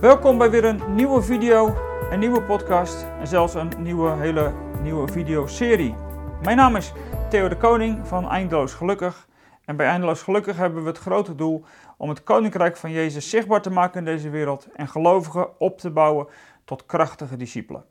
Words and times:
Welkom 0.00 0.38
bij 0.38 0.50
weer 0.50 0.64
een 0.64 0.94
nieuwe 0.94 1.22
video, 1.22 1.76
een 2.10 2.18
nieuwe 2.18 2.42
podcast 2.42 3.06
en 3.20 3.26
zelfs 3.26 3.54
een 3.54 3.72
nieuwe, 3.78 4.10
hele 4.16 4.52
nieuwe 4.82 5.12
videoserie. 5.12 5.94
Mijn 6.42 6.56
naam 6.56 6.76
is 6.76 6.92
Theo 7.30 7.48
de 7.48 7.56
Koning 7.56 8.06
van 8.06 8.30
Eindeloos 8.30 8.74
Gelukkig. 8.74 9.28
En 9.64 9.76
bij 9.76 9.86
Eindeloos 9.86 10.22
Gelukkig 10.22 10.56
hebben 10.56 10.82
we 10.82 10.88
het 10.88 10.98
grote 10.98 11.34
doel 11.34 11.64
om 11.96 12.08
het 12.08 12.22
Koninkrijk 12.22 12.76
van 12.76 12.90
Jezus 12.90 13.30
zichtbaar 13.30 13.62
te 13.62 13.70
maken 13.70 13.98
in 13.98 14.04
deze 14.04 14.30
wereld 14.30 14.68
en 14.74 14.88
gelovigen 14.88 15.60
op 15.60 15.78
te 15.78 15.90
bouwen 15.90 16.26
tot 16.64 16.86
krachtige 16.86 17.36
discipelen. 17.36 17.84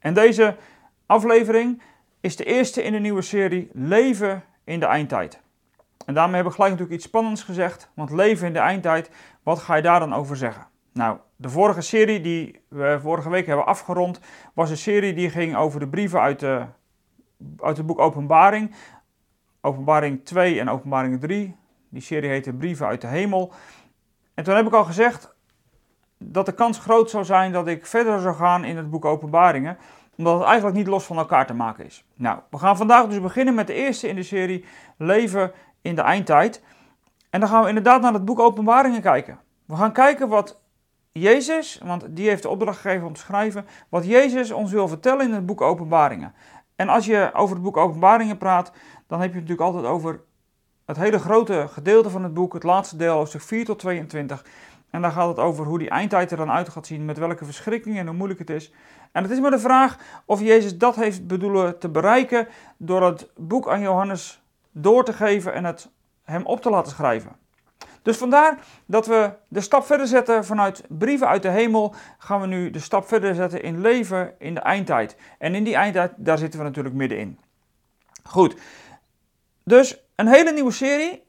En 0.00 0.14
deze 0.14 0.56
aflevering 1.06 1.82
is 2.20 2.36
de 2.36 2.44
eerste 2.44 2.82
in 2.82 2.92
de 2.92 2.98
nieuwe 2.98 3.22
serie 3.22 3.70
Leven 3.72 4.44
in 4.64 4.80
de 4.80 4.86
Eindtijd. 4.86 5.40
En 6.06 6.14
daarmee 6.14 6.34
hebben 6.34 6.52
we 6.52 6.58
gelijk 6.58 6.72
natuurlijk 6.72 7.00
iets 7.00 7.08
spannends 7.08 7.42
gezegd, 7.42 7.90
want 7.94 8.10
leven 8.10 8.46
in 8.46 8.52
de 8.52 8.58
eindtijd, 8.58 9.10
wat 9.42 9.58
ga 9.58 9.74
je 9.74 9.82
daar 9.82 10.00
dan 10.00 10.14
over 10.14 10.36
zeggen? 10.36 10.72
Nou, 10.94 11.18
de 11.44 11.50
vorige 11.50 11.80
serie 11.80 12.20
die 12.20 12.60
we 12.68 12.98
vorige 13.02 13.30
week 13.30 13.46
hebben 13.46 13.66
afgerond, 13.66 14.20
was 14.54 14.70
een 14.70 14.76
serie 14.76 15.14
die 15.14 15.30
ging 15.30 15.56
over 15.56 15.80
de 15.80 15.88
brieven 15.88 16.20
uit, 16.20 16.40
de, 16.40 16.64
uit 17.58 17.76
het 17.76 17.86
boek 17.86 17.98
Openbaring. 17.98 18.74
Openbaring 19.60 20.24
2 20.24 20.60
en 20.60 20.68
Openbaring 20.68 21.20
3. 21.20 21.56
Die 21.88 22.02
serie 22.02 22.30
heette 22.30 22.52
Brieven 22.52 22.86
uit 22.86 23.00
de 23.00 23.06
Hemel. 23.06 23.52
En 24.34 24.44
toen 24.44 24.54
heb 24.54 24.66
ik 24.66 24.72
al 24.72 24.84
gezegd 24.84 25.34
dat 26.18 26.46
de 26.46 26.52
kans 26.52 26.78
groot 26.78 27.10
zou 27.10 27.24
zijn 27.24 27.52
dat 27.52 27.66
ik 27.66 27.86
verder 27.86 28.20
zou 28.20 28.34
gaan 28.34 28.64
in 28.64 28.76
het 28.76 28.90
boek 28.90 29.04
Openbaringen, 29.04 29.78
omdat 30.16 30.38
het 30.38 30.46
eigenlijk 30.46 30.76
niet 30.76 30.86
los 30.86 31.04
van 31.04 31.18
elkaar 31.18 31.46
te 31.46 31.54
maken 31.54 31.84
is. 31.84 32.04
Nou, 32.14 32.38
we 32.50 32.58
gaan 32.58 32.76
vandaag 32.76 33.06
dus 33.06 33.20
beginnen 33.20 33.54
met 33.54 33.66
de 33.66 33.74
eerste 33.74 34.08
in 34.08 34.14
de 34.14 34.22
serie 34.22 34.64
Leven 34.96 35.52
in 35.82 35.94
de 35.94 36.02
Eindtijd. 36.02 36.62
En 37.30 37.40
dan 37.40 37.48
gaan 37.48 37.62
we 37.62 37.68
inderdaad 37.68 38.00
naar 38.00 38.12
het 38.12 38.24
boek 38.24 38.38
Openbaringen 38.38 39.00
kijken. 39.00 39.38
We 39.64 39.76
gaan 39.76 39.92
kijken 39.92 40.28
wat 40.28 40.62
Jezus, 41.20 41.80
want 41.84 42.06
die 42.16 42.28
heeft 42.28 42.42
de 42.42 42.48
opdracht 42.48 42.80
gegeven 42.80 43.06
om 43.06 43.12
te 43.12 43.20
schrijven, 43.20 43.66
wat 43.88 44.06
Jezus 44.06 44.50
ons 44.50 44.72
wil 44.72 44.88
vertellen 44.88 45.26
in 45.26 45.32
het 45.32 45.46
boek 45.46 45.60
Openbaringen. 45.60 46.34
En 46.76 46.88
als 46.88 47.06
je 47.06 47.30
over 47.34 47.54
het 47.54 47.64
boek 47.64 47.76
Openbaringen 47.76 48.38
praat, 48.38 48.72
dan 49.06 49.20
heb 49.20 49.28
je 49.28 49.40
natuurlijk 49.40 49.66
altijd 49.66 49.84
over 49.84 50.20
het 50.84 50.96
hele 50.96 51.18
grote 51.18 51.66
gedeelte 51.68 52.10
van 52.10 52.22
het 52.22 52.34
boek, 52.34 52.52
het 52.52 52.62
laatste 52.62 52.96
deel, 52.96 53.14
hoofdstuk 53.14 53.40
4 53.40 53.64
tot 53.64 53.78
22. 53.78 54.44
En 54.90 55.02
daar 55.02 55.10
gaat 55.10 55.28
het 55.28 55.38
over 55.38 55.66
hoe 55.66 55.78
die 55.78 55.88
eindtijd 55.88 56.30
er 56.30 56.36
dan 56.36 56.50
uit 56.50 56.68
gaat 56.68 56.86
zien, 56.86 57.04
met 57.04 57.18
welke 57.18 57.44
verschrikkingen 57.44 57.98
en 57.98 58.06
hoe 58.06 58.16
moeilijk 58.16 58.40
het 58.40 58.50
is. 58.50 58.72
En 59.12 59.22
het 59.22 59.32
is 59.32 59.40
maar 59.40 59.50
de 59.50 59.58
vraag 59.58 59.98
of 60.24 60.40
Jezus 60.40 60.78
dat 60.78 60.96
heeft 60.96 61.26
bedoelen 61.26 61.78
te 61.78 61.88
bereiken 61.88 62.48
door 62.76 63.02
het 63.02 63.30
boek 63.36 63.68
aan 63.68 63.80
Johannes 63.80 64.42
door 64.70 65.04
te 65.04 65.12
geven 65.12 65.54
en 65.54 65.64
het 65.64 65.90
hem 66.22 66.46
op 66.46 66.60
te 66.60 66.70
laten 66.70 66.92
schrijven. 66.92 67.43
Dus 68.04 68.16
vandaar 68.16 68.58
dat 68.86 69.06
we 69.06 69.32
de 69.48 69.60
stap 69.60 69.84
verder 69.84 70.06
zetten 70.06 70.44
vanuit 70.44 70.84
brieven 70.88 71.28
uit 71.28 71.42
de 71.42 71.48
hemel, 71.48 71.94
gaan 72.18 72.40
we 72.40 72.46
nu 72.46 72.70
de 72.70 72.78
stap 72.78 73.08
verder 73.08 73.34
zetten 73.34 73.62
in 73.62 73.80
leven 73.80 74.34
in 74.38 74.54
de 74.54 74.60
eindtijd. 74.60 75.16
En 75.38 75.54
in 75.54 75.64
die 75.64 75.74
eindtijd, 75.74 76.12
daar 76.16 76.38
zitten 76.38 76.58
we 76.58 76.64
natuurlijk 76.64 76.94
middenin. 76.94 77.38
Goed, 78.22 78.56
dus 79.64 79.98
een 80.14 80.26
hele 80.26 80.52
nieuwe 80.52 80.70
serie. 80.70 81.22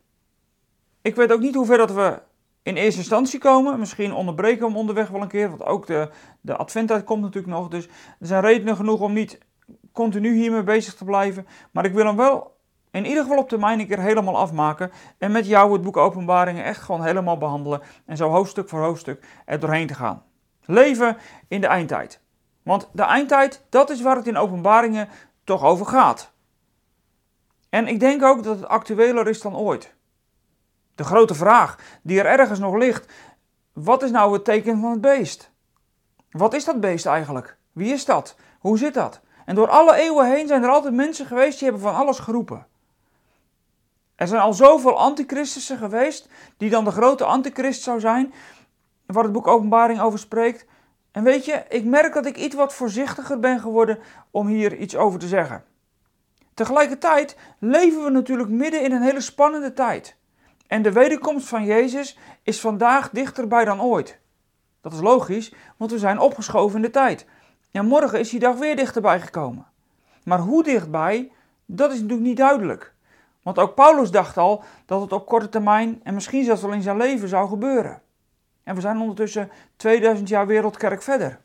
Ik 1.01 1.15
weet 1.15 1.31
ook 1.31 1.39
niet 1.39 1.55
hoe 1.55 1.65
ver 1.65 1.77
dat 1.77 1.91
we 1.91 2.21
in 2.63 2.75
eerste 2.75 2.99
instantie 2.99 3.39
komen. 3.39 3.79
Misschien 3.79 4.13
onderbreken 4.13 4.59
we 4.59 4.67
hem 4.67 4.77
onderweg 4.77 5.07
wel 5.07 5.21
een 5.21 5.27
keer, 5.27 5.49
want 5.49 5.63
ook 5.63 5.87
de, 5.87 6.09
de 6.41 6.55
adventtijd 6.55 7.03
komt 7.03 7.21
natuurlijk 7.21 7.53
nog. 7.53 7.67
Dus 7.67 7.85
er 8.19 8.27
zijn 8.27 8.41
redenen 8.41 8.75
genoeg 8.75 9.01
om 9.01 9.13
niet 9.13 9.37
continu 9.91 10.35
hiermee 10.35 10.63
bezig 10.63 10.95
te 10.95 11.05
blijven. 11.05 11.47
Maar 11.71 11.85
ik 11.85 11.93
wil 11.93 12.05
hem 12.05 12.15
wel 12.15 12.54
in 12.95 13.05
ieder 13.05 13.23
geval 13.23 13.37
op 13.37 13.49
termijn 13.49 13.79
een 13.79 13.87
keer 13.87 13.99
helemaal 13.99 14.37
afmaken. 14.37 14.91
En 15.17 15.31
met 15.31 15.45
jou 15.47 15.73
het 15.73 15.81
boek 15.81 15.97
Openbaringen 15.97 16.63
echt 16.63 16.81
gewoon 16.81 17.03
helemaal 17.03 17.37
behandelen. 17.37 17.81
En 18.05 18.17
zo 18.17 18.29
hoofdstuk 18.29 18.69
voor 18.69 18.81
hoofdstuk 18.81 19.25
er 19.45 19.59
doorheen 19.59 19.87
te 19.87 19.93
gaan. 19.93 20.23
Leven 20.65 21.17
in 21.47 21.61
de 21.61 21.67
eindtijd. 21.67 22.21
Want 22.63 22.89
de 22.91 23.03
eindtijd, 23.03 23.65
dat 23.69 23.89
is 23.89 24.01
waar 24.01 24.15
het 24.15 24.27
in 24.27 24.37
Openbaringen 24.37 25.09
toch 25.43 25.63
over 25.63 25.85
gaat. 25.85 26.31
En 27.69 27.87
ik 27.87 27.99
denk 27.99 28.23
ook 28.23 28.43
dat 28.43 28.55
het 28.55 28.67
actueler 28.67 29.27
is 29.27 29.41
dan 29.41 29.55
ooit. 29.55 29.95
De 30.95 31.03
grote 31.03 31.33
vraag 31.33 31.79
die 32.01 32.19
er 32.19 32.39
ergens 32.39 32.59
nog 32.59 32.75
ligt: 32.75 33.13
wat 33.73 34.03
is 34.03 34.11
nou 34.11 34.33
het 34.33 34.45
teken 34.45 34.79
van 34.79 34.91
het 34.91 35.01
beest? 35.01 35.51
Wat 36.31 36.53
is 36.53 36.65
dat 36.65 36.79
beest 36.79 37.05
eigenlijk? 37.05 37.57
Wie 37.71 37.93
is 37.93 38.05
dat? 38.05 38.35
Hoe 38.59 38.77
zit 38.77 38.93
dat? 38.93 39.21
En 39.45 39.55
door 39.55 39.69
alle 39.69 39.95
eeuwen 39.95 40.31
heen 40.31 40.47
zijn 40.47 40.63
er 40.63 40.69
altijd 40.69 40.93
mensen 40.93 41.25
geweest 41.25 41.59
die 41.59 41.69
hebben 41.69 41.89
van 41.89 41.95
alles 41.95 42.19
geroepen. 42.19 42.67
Er 44.15 44.27
zijn 44.27 44.41
al 44.41 44.53
zoveel 44.53 44.97
antichristussen 44.97 45.77
geweest, 45.77 46.29
die 46.57 46.69
dan 46.69 46.83
de 46.83 46.91
grote 46.91 47.23
antichrist 47.23 47.81
zou 47.81 47.99
zijn, 47.99 48.33
waar 49.05 49.23
het 49.23 49.33
boek 49.33 49.47
Openbaring 49.47 50.01
over 50.01 50.19
spreekt. 50.19 50.65
En 51.11 51.23
weet 51.23 51.45
je, 51.45 51.63
ik 51.69 51.85
merk 51.85 52.13
dat 52.13 52.25
ik 52.25 52.37
iets 52.37 52.55
wat 52.55 52.73
voorzichtiger 52.73 53.39
ben 53.39 53.59
geworden 53.59 53.99
om 54.31 54.47
hier 54.47 54.77
iets 54.77 54.95
over 54.95 55.19
te 55.19 55.27
zeggen. 55.27 55.63
Tegelijkertijd 56.53 57.37
leven 57.59 58.03
we 58.03 58.09
natuurlijk 58.09 58.49
midden 58.49 58.83
in 58.83 58.91
een 58.91 59.01
hele 59.01 59.21
spannende 59.21 59.73
tijd. 59.73 60.15
En 60.67 60.81
de 60.81 60.91
wederkomst 60.91 61.47
van 61.47 61.65
Jezus 61.65 62.17
is 62.43 62.59
vandaag 62.59 63.09
dichterbij 63.09 63.65
dan 63.65 63.81
ooit. 63.81 64.19
Dat 64.81 64.93
is 64.93 64.99
logisch, 64.99 65.53
want 65.77 65.91
we 65.91 65.99
zijn 65.99 66.19
opgeschoven 66.19 66.75
in 66.75 66.81
de 66.81 66.89
tijd. 66.89 67.25
En 67.71 67.85
morgen 67.85 68.19
is 68.19 68.29
die 68.29 68.39
dag 68.39 68.55
weer 68.55 68.75
dichterbij 68.75 69.21
gekomen. 69.21 69.65
Maar 70.23 70.39
hoe 70.39 70.63
dichtbij, 70.63 71.31
dat 71.65 71.91
is 71.91 71.99
natuurlijk 71.99 72.27
niet 72.27 72.37
duidelijk. 72.37 72.94
Want 73.45 73.59
ook 73.59 73.75
Paulus 73.75 74.11
dacht 74.11 74.37
al 74.37 74.63
dat 74.85 75.01
het 75.01 75.11
op 75.11 75.25
korte 75.25 75.49
termijn 75.49 75.99
en 76.03 76.13
misschien 76.13 76.43
zelfs 76.43 76.61
wel 76.61 76.71
in 76.71 76.81
zijn 76.81 76.97
leven 76.97 77.27
zou 77.27 77.49
gebeuren. 77.49 78.01
En 78.63 78.75
we 78.75 78.81
zijn 78.81 78.99
ondertussen 78.99 79.51
2000 79.75 80.29
jaar 80.29 80.47
wereldkerk 80.47 81.01
verder. 81.01 81.39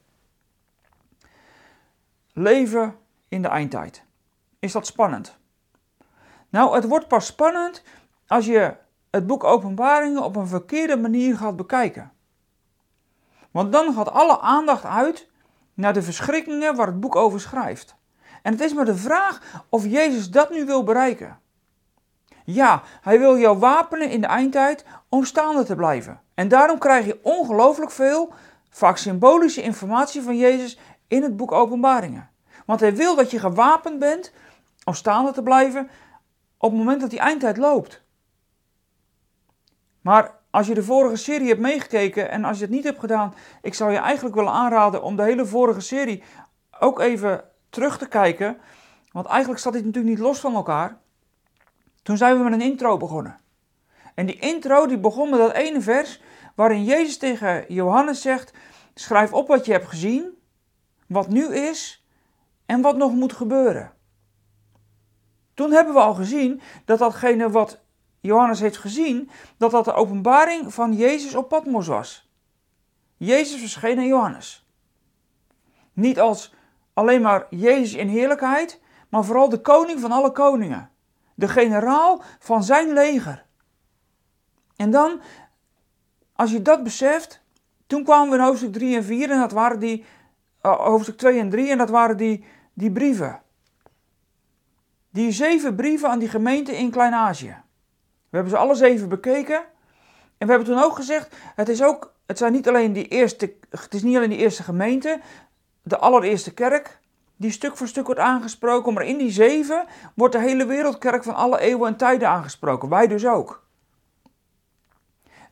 Leven 2.33 2.97
in 3.29 3.43
de 3.43 3.49
eindtijd. 3.49 4.05
Is 4.59 4.73
dat 4.73 4.87
spannend? 4.87 5.39
Nou, 6.49 6.75
het 6.75 6.85
wordt 6.85 7.09
pas 7.09 7.27
spannend 7.27 7.83
als 8.27 8.47
je 8.47 8.75
het 9.11 9.27
boek 9.27 9.45
Openbaringen 9.45 10.23
op 10.23 10.37
een 10.37 10.49
verkeerde 10.49 10.97
manier 10.97 11.37
gaat 11.37 11.57
bekijken. 11.57 12.13
Want 13.51 13.73
dan 13.73 13.95
gaat 13.95 14.11
alle 14.11 14.41
aandacht 14.41 14.85
uit 14.85 15.29
naar 15.75 15.93
de 15.93 16.03
verschrikkingen 16.03 16.77
waar 16.77 16.87
het 16.87 17.01
boek 17.01 17.17
over 17.17 17.41
schrijft. 17.41 17.95
En 18.43 18.53
het 18.53 18.61
is 18.61 18.75
maar 18.75 18.85
de 18.85 18.97
vraag 18.97 19.65
of 19.69 19.87
Jezus 19.87 20.31
dat 20.31 20.51
nu 20.51 20.67
wil 20.67 20.85
bereiken. 20.85 21.41
Ja, 22.53 22.83
hij 23.01 23.19
wil 23.19 23.39
jou 23.39 23.59
wapenen 23.59 24.11
in 24.11 24.21
de 24.21 24.27
eindtijd 24.27 24.85
om 25.09 25.25
staande 25.25 25.65
te 25.65 25.75
blijven. 25.75 26.21
En 26.35 26.49
daarom 26.49 26.79
krijg 26.79 27.07
je 27.07 27.21
ongelooflijk 27.23 27.91
veel, 27.91 28.33
vaak 28.71 28.97
symbolische 28.97 29.63
informatie 29.63 30.23
van 30.23 30.37
Jezus 30.37 30.79
in 31.09 31.23
het 31.23 31.37
boek 31.37 31.53
Openbaringen. 31.53 32.31
Want 32.67 32.81
hij 32.81 32.95
wil 32.95 33.17
dat 33.17 33.31
je 33.31 33.39
gewapend 33.39 33.99
bent 33.99 34.33
om 34.85 34.95
staande 34.95 35.33
te 35.33 35.43
blijven 35.43 35.91
op 36.59 36.71
het 36.71 36.79
moment 36.79 37.01
dat 37.01 37.11
die 37.11 37.19
eindtijd 37.19 37.57
loopt. 37.57 38.03
Maar 40.01 40.39
als 40.51 40.67
je 40.67 40.75
de 40.75 40.83
vorige 40.83 41.17
serie 41.17 41.49
hebt 41.49 41.61
meegekeken 41.61 42.31
en 42.31 42.45
als 42.45 42.59
je 42.59 42.65
het 42.65 42.73
niet 42.73 42.85
hebt 42.85 43.01
gedaan, 43.01 43.35
ik 43.63 43.75
zou 43.75 43.93
je 43.93 43.99
eigenlijk 43.99 44.35
willen 44.35 44.53
aanraden 44.53 45.03
om 45.03 45.17
de 45.17 45.23
hele 45.23 45.47
vorige 45.47 45.81
serie 45.81 46.23
ook 46.79 47.01
even 47.01 47.45
terug 47.69 47.99
te 47.99 48.09
kijken. 48.09 48.57
Want 49.13 49.27
eigenlijk 49.27 49.61
staat 49.61 49.73
dit 49.73 49.85
natuurlijk 49.85 50.15
niet 50.15 50.25
los 50.25 50.41
van 50.41 50.55
elkaar. 50.55 50.99
Toen 52.03 52.17
zijn 52.17 52.37
we 52.37 52.43
met 52.43 52.53
een 52.53 52.61
intro 52.61 52.97
begonnen. 52.97 53.39
En 54.15 54.27
die 54.27 54.39
intro 54.39 54.87
die 54.87 54.99
begon 54.99 55.31
met 55.31 55.39
dat 55.39 55.53
ene 55.53 55.81
vers 55.81 56.21
waarin 56.55 56.85
Jezus 56.85 57.19
tegen 57.19 57.65
Johannes 57.69 58.21
zegt: 58.21 58.53
Schrijf 58.95 59.33
op 59.33 59.49
wat 59.49 59.67
je 59.67 59.73
hebt 59.73 59.89
gezien, 59.89 60.39
wat 61.07 61.29
nu 61.29 61.55
is 61.55 62.05
en 62.67 62.81
wat 62.81 62.97
nog 62.97 63.13
moet 63.13 63.33
gebeuren. 63.33 63.93
Toen 65.55 65.71
hebben 65.71 65.95
we 65.95 66.01
al 66.01 66.15
gezien 66.15 66.61
dat 66.85 66.99
datgene 66.99 67.51
wat 67.51 67.81
Johannes 68.21 68.61
heeft 68.61 68.77
gezien, 68.77 69.31
dat 69.57 69.71
dat 69.71 69.85
de 69.85 69.93
openbaring 69.93 70.75
van 70.75 70.93
Jezus 70.93 71.35
op 71.35 71.49
Patmos 71.49 71.87
was. 71.87 72.31
Jezus 73.17 73.61
verscheen 73.61 73.99
aan 73.99 74.07
Johannes. 74.07 74.67
Niet 75.93 76.21
als 76.21 76.55
alleen 76.93 77.23
maar 77.23 77.47
Jezus 77.51 77.95
in 77.95 78.09
heerlijkheid, 78.09 78.81
maar 79.09 79.25
vooral 79.25 79.49
de 79.49 79.61
koning 79.61 80.01
van 80.01 80.13
alle 80.13 80.33
koningen 80.33 80.90
de 81.41 81.49
generaal 81.49 82.23
van 82.39 82.65
zijn 82.65 82.93
leger. 82.93 83.45
En 84.77 84.91
dan, 84.91 85.21
als 86.33 86.51
je 86.51 86.63
dat 86.63 86.83
beseft, 86.83 87.43
toen 87.87 88.05
kwamen 88.05 88.31
we 88.31 88.37
in 88.37 88.43
hoofdstuk 88.43 88.73
3 88.73 88.97
en 88.97 89.05
4 89.05 89.31
en 89.31 89.39
dat 89.39 89.53
waren 89.53 89.79
die, 89.79 90.05
uh, 90.63 90.77
hoofdstuk 90.77 91.17
2 91.17 91.39
en 91.39 91.51
3 91.51 91.71
en 91.71 91.79
dat 91.79 91.91
waren 91.91 92.17
die, 92.17 92.45
die 92.73 92.93
brieven. 92.93 93.43
Die 95.11 95.33
zeven 95.33 95.75
brieven 95.75 96.09
aan 96.09 96.19
die 96.19 96.29
gemeente 96.29 96.77
in 96.77 96.91
Klein-Azië. 96.91 97.57
We 98.29 98.37
hebben 98.37 98.51
ze 98.51 98.59
alle 98.59 98.75
zeven 98.75 99.09
bekeken. 99.09 99.59
En 100.39 100.47
we 100.47 100.53
hebben 100.53 100.75
toen 100.75 100.83
ook 100.83 100.97
gezegd, 100.97 101.37
het 101.55 101.69
is 101.69 101.83
ook, 101.83 102.15
het 102.27 102.39
zijn 102.39 102.53
niet 102.53 102.69
alleen 102.69 102.93
die 102.93 103.09
eerste, 103.09 103.55
het 103.71 103.95
is 103.95 104.03
niet 104.03 104.17
alleen 104.17 104.31
die 104.31 104.39
eerste 104.39 104.63
gemeente, 104.63 105.21
de 105.83 105.99
allereerste 105.99 106.55
kerk, 106.55 106.99
die 107.41 107.51
stuk 107.51 107.77
voor 107.77 107.89
stuk 107.89 108.07
wordt 108.07 108.21
aangesproken, 108.21 108.93
maar 108.93 109.05
in 109.05 109.19
die 109.19 109.31
zeven 109.31 109.87
wordt 110.15 110.35
de 110.35 110.41
hele 110.41 110.67
wereldkerk 110.67 111.23
van 111.23 111.35
alle 111.35 111.61
eeuwen 111.61 111.89
en 111.89 111.97
tijden 111.97 112.29
aangesproken. 112.29 112.89
Wij 112.89 113.07
dus 113.07 113.27
ook. 113.27 113.67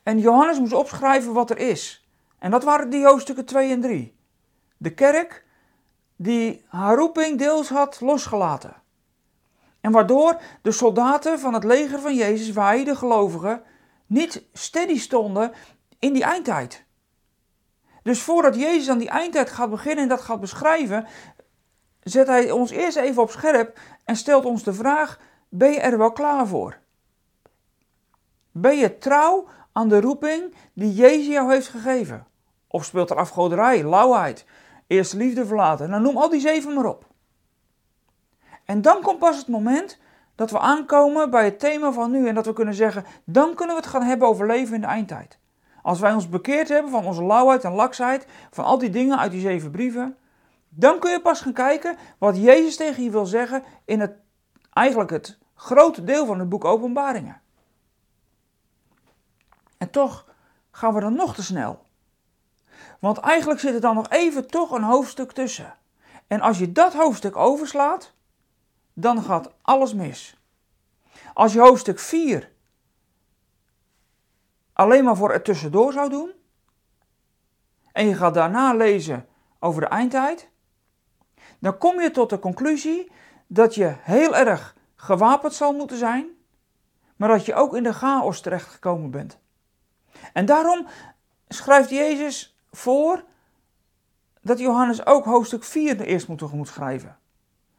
En 0.03 0.19
Johannes 0.19 0.59
moest 0.59 0.73
opschrijven 0.73 1.33
wat 1.33 1.49
er 1.49 1.57
is. 1.57 2.07
En 2.39 2.51
dat 2.51 2.63
waren 2.63 2.89
die 2.89 3.05
hoofdstukken 3.05 3.45
2 3.45 3.71
en 3.71 3.81
3. 3.81 4.17
De 4.77 4.93
kerk 4.93 5.45
die 6.15 6.65
haar 6.67 6.95
roeping 6.95 7.37
deels 7.37 7.69
had 7.69 8.01
losgelaten. 8.01 8.73
En 9.81 9.91
waardoor 9.91 10.41
de 10.61 10.71
soldaten 10.71 11.39
van 11.39 11.53
het 11.53 11.63
leger 11.63 11.99
van 11.99 12.15
Jezus, 12.15 12.51
wij 12.51 12.83
de 12.83 12.95
gelovigen, 12.95 13.63
niet 14.05 14.43
steady 14.53 14.99
stonden 14.99 15.53
in 15.99 16.13
die 16.13 16.23
eindtijd. 16.23 16.83
Dus 18.03 18.21
voordat 18.21 18.55
Jezus 18.55 18.89
aan 18.89 18.97
die 18.97 19.09
eindtijd 19.09 19.49
gaat 19.49 19.69
beginnen 19.69 20.03
en 20.03 20.09
dat 20.09 20.21
gaat 20.21 20.39
beschrijven, 20.39 21.07
zet 22.09 22.27
hij 22.27 22.51
ons 22.51 22.71
eerst 22.71 22.97
even 22.97 23.21
op 23.21 23.31
scherp 23.31 23.79
en 24.05 24.15
stelt 24.15 24.45
ons 24.45 24.63
de 24.63 24.73
vraag: 24.73 25.19
ben 25.49 25.71
je 25.71 25.79
er 25.79 25.97
wel 25.97 26.11
klaar 26.11 26.47
voor? 26.47 26.77
Ben 28.51 28.77
je 28.77 28.97
trouw 28.97 29.47
aan 29.71 29.89
de 29.89 30.01
roeping 30.01 30.53
die 30.73 30.93
Jezus 30.93 31.27
jou 31.27 31.53
heeft 31.53 31.67
gegeven? 31.67 32.27
Of 32.67 32.85
speelt 32.85 33.09
er 33.09 33.17
afgoderij, 33.17 33.83
lauwheid, 33.83 34.45
eerste 34.87 35.17
liefde 35.17 35.45
verlaten? 35.45 35.89
Nou, 35.89 36.01
noem 36.01 36.17
al 36.17 36.29
die 36.29 36.39
zeven 36.39 36.73
maar 36.73 36.85
op. 36.85 37.05
En 38.65 38.81
dan 38.81 39.01
komt 39.01 39.19
pas 39.19 39.37
het 39.37 39.47
moment 39.47 39.99
dat 40.35 40.51
we 40.51 40.59
aankomen 40.59 41.29
bij 41.29 41.45
het 41.45 41.59
thema 41.59 41.91
van 41.91 42.11
nu 42.11 42.27
en 42.27 42.35
dat 42.35 42.45
we 42.45 42.53
kunnen 42.53 42.73
zeggen, 42.73 43.05
dan 43.23 43.55
kunnen 43.55 43.75
we 43.75 43.81
het 43.81 43.91
gaan 43.91 44.03
hebben 44.03 44.27
over 44.27 44.47
leven 44.47 44.75
in 44.75 44.81
de 44.81 44.87
eindtijd. 44.87 45.37
Als 45.81 45.99
wij 45.99 46.13
ons 46.13 46.29
bekeerd 46.29 46.69
hebben 46.69 46.91
van 46.91 47.05
onze 47.05 47.23
lauwheid 47.23 47.63
en 47.63 47.71
laksheid, 47.71 48.25
van 48.51 48.65
al 48.65 48.77
die 48.77 48.89
dingen 48.89 49.19
uit 49.19 49.31
die 49.31 49.41
zeven 49.41 49.71
brieven, 49.71 50.17
dan 50.69 50.99
kun 50.99 51.11
je 51.11 51.21
pas 51.21 51.41
gaan 51.41 51.53
kijken 51.53 51.97
wat 52.17 52.37
Jezus 52.37 52.75
tegen 52.75 53.03
je 53.03 53.09
wil 53.09 53.25
zeggen 53.25 53.63
in 53.85 53.99
het, 53.99 54.11
eigenlijk 54.73 55.09
het 55.09 55.37
grote 55.55 56.03
deel 56.03 56.25
van 56.25 56.39
het 56.39 56.49
boek 56.49 56.65
Openbaringen. 56.65 57.41
En 59.77 59.89
toch 59.89 60.27
gaan 60.71 60.93
we 60.93 60.99
dan 60.99 61.13
nog 61.13 61.35
te 61.35 61.43
snel. 61.43 61.85
Want 62.99 63.17
eigenlijk 63.17 63.59
zit 63.59 63.73
er 63.73 63.81
dan 63.81 63.95
nog 63.95 64.09
even 64.09 64.47
toch 64.47 64.71
een 64.71 64.83
hoofdstuk 64.83 65.31
tussen. 65.31 65.77
En 66.27 66.41
als 66.41 66.57
je 66.57 66.71
dat 66.71 66.93
hoofdstuk 66.93 67.35
overslaat, 67.35 68.13
dan 68.93 69.23
gaat 69.23 69.51
alles 69.61 69.93
mis. 69.93 70.37
Als 71.33 71.53
je 71.53 71.59
hoofdstuk 71.59 71.99
4 71.99 72.51
alleen 74.73 75.03
maar 75.03 75.15
voor 75.15 75.31
het 75.31 75.45
tussendoor 75.45 75.93
zou 75.93 76.09
doen, 76.09 76.31
en 77.91 78.07
je 78.07 78.15
gaat 78.15 78.33
daarna 78.33 78.73
lezen 78.73 79.27
over 79.59 79.81
de 79.81 79.87
eindtijd, 79.87 80.48
dan 81.59 81.77
kom 81.77 82.01
je 82.01 82.11
tot 82.11 82.29
de 82.29 82.39
conclusie 82.39 83.11
dat 83.47 83.75
je 83.75 83.95
heel 83.99 84.35
erg 84.35 84.75
gewapend 84.95 85.53
zal 85.53 85.73
moeten 85.73 85.97
zijn, 85.97 86.27
maar 87.15 87.29
dat 87.29 87.45
je 87.45 87.53
ook 87.53 87.75
in 87.75 87.83
de 87.83 87.93
chaos 87.93 88.41
terechtgekomen 88.41 89.11
bent. 89.11 89.37
En 90.33 90.45
daarom 90.45 90.87
schrijft 91.47 91.89
Jezus 91.89 92.57
voor 92.71 93.23
dat 94.41 94.59
Johannes 94.59 95.05
ook 95.05 95.25
hoofdstuk 95.25 95.63
4 95.63 96.01
eerst 96.01 96.27
moet, 96.27 96.53
moet 96.53 96.67
schrijven. 96.67 97.17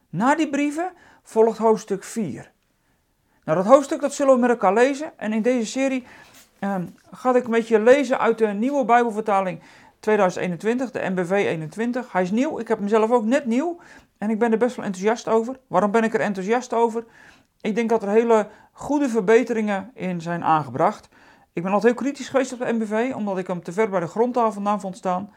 Na 0.09 0.35
die 0.35 0.49
brieven 0.49 0.91
volgt 1.23 1.57
hoofdstuk 1.57 2.03
4. 2.03 2.51
Nou, 3.43 3.57
dat 3.57 3.67
hoofdstuk 3.67 4.01
dat 4.01 4.13
zullen 4.13 4.33
we 4.33 4.39
met 4.39 4.49
elkaar 4.49 4.73
lezen. 4.73 5.19
En 5.19 5.33
in 5.33 5.41
deze 5.41 5.65
serie 5.65 6.05
uh, 6.59 6.75
ga 7.11 7.35
ik 7.35 7.47
met 7.47 7.67
je 7.67 7.79
lezen 7.79 8.19
uit 8.19 8.37
de 8.37 8.47
nieuwe 8.47 8.85
Bijbelvertaling 8.85 9.61
2021, 10.01 10.91
de 10.91 11.09
MBV 11.09 11.31
21. 11.31 12.11
Hij 12.11 12.21
is 12.21 12.31
nieuw, 12.31 12.59
ik 12.59 12.67
heb 12.67 12.77
hem 12.77 12.87
zelf 12.87 13.11
ook 13.11 13.25
net 13.25 13.45
nieuw. 13.45 13.79
En 14.17 14.29
ik 14.29 14.39
ben 14.39 14.51
er 14.51 14.57
best 14.57 14.75
wel 14.75 14.85
enthousiast 14.85 15.27
over. 15.27 15.59
Waarom 15.67 15.91
ben 15.91 16.03
ik 16.03 16.13
er 16.13 16.19
enthousiast 16.19 16.73
over? 16.73 17.05
Ik 17.61 17.75
denk 17.75 17.89
dat 17.89 18.03
er 18.03 18.09
hele 18.09 18.47
goede 18.71 19.09
verbeteringen 19.09 19.91
in 19.93 20.21
zijn 20.21 20.43
aangebracht. 20.43 21.09
Ik 21.53 21.63
ben 21.63 21.71
altijd 21.71 21.93
heel 21.93 22.03
kritisch 22.03 22.29
geweest 22.29 22.53
op 22.53 22.59
de 22.59 22.73
MBV, 22.73 23.11
omdat 23.15 23.37
ik 23.37 23.47
hem 23.47 23.63
te 23.63 23.71
ver 23.71 23.89
bij 23.89 23.99
de 23.99 24.07
grondtaal 24.07 24.51
vandaan 24.51 24.79
vond 24.79 24.97
staan. 24.97 25.33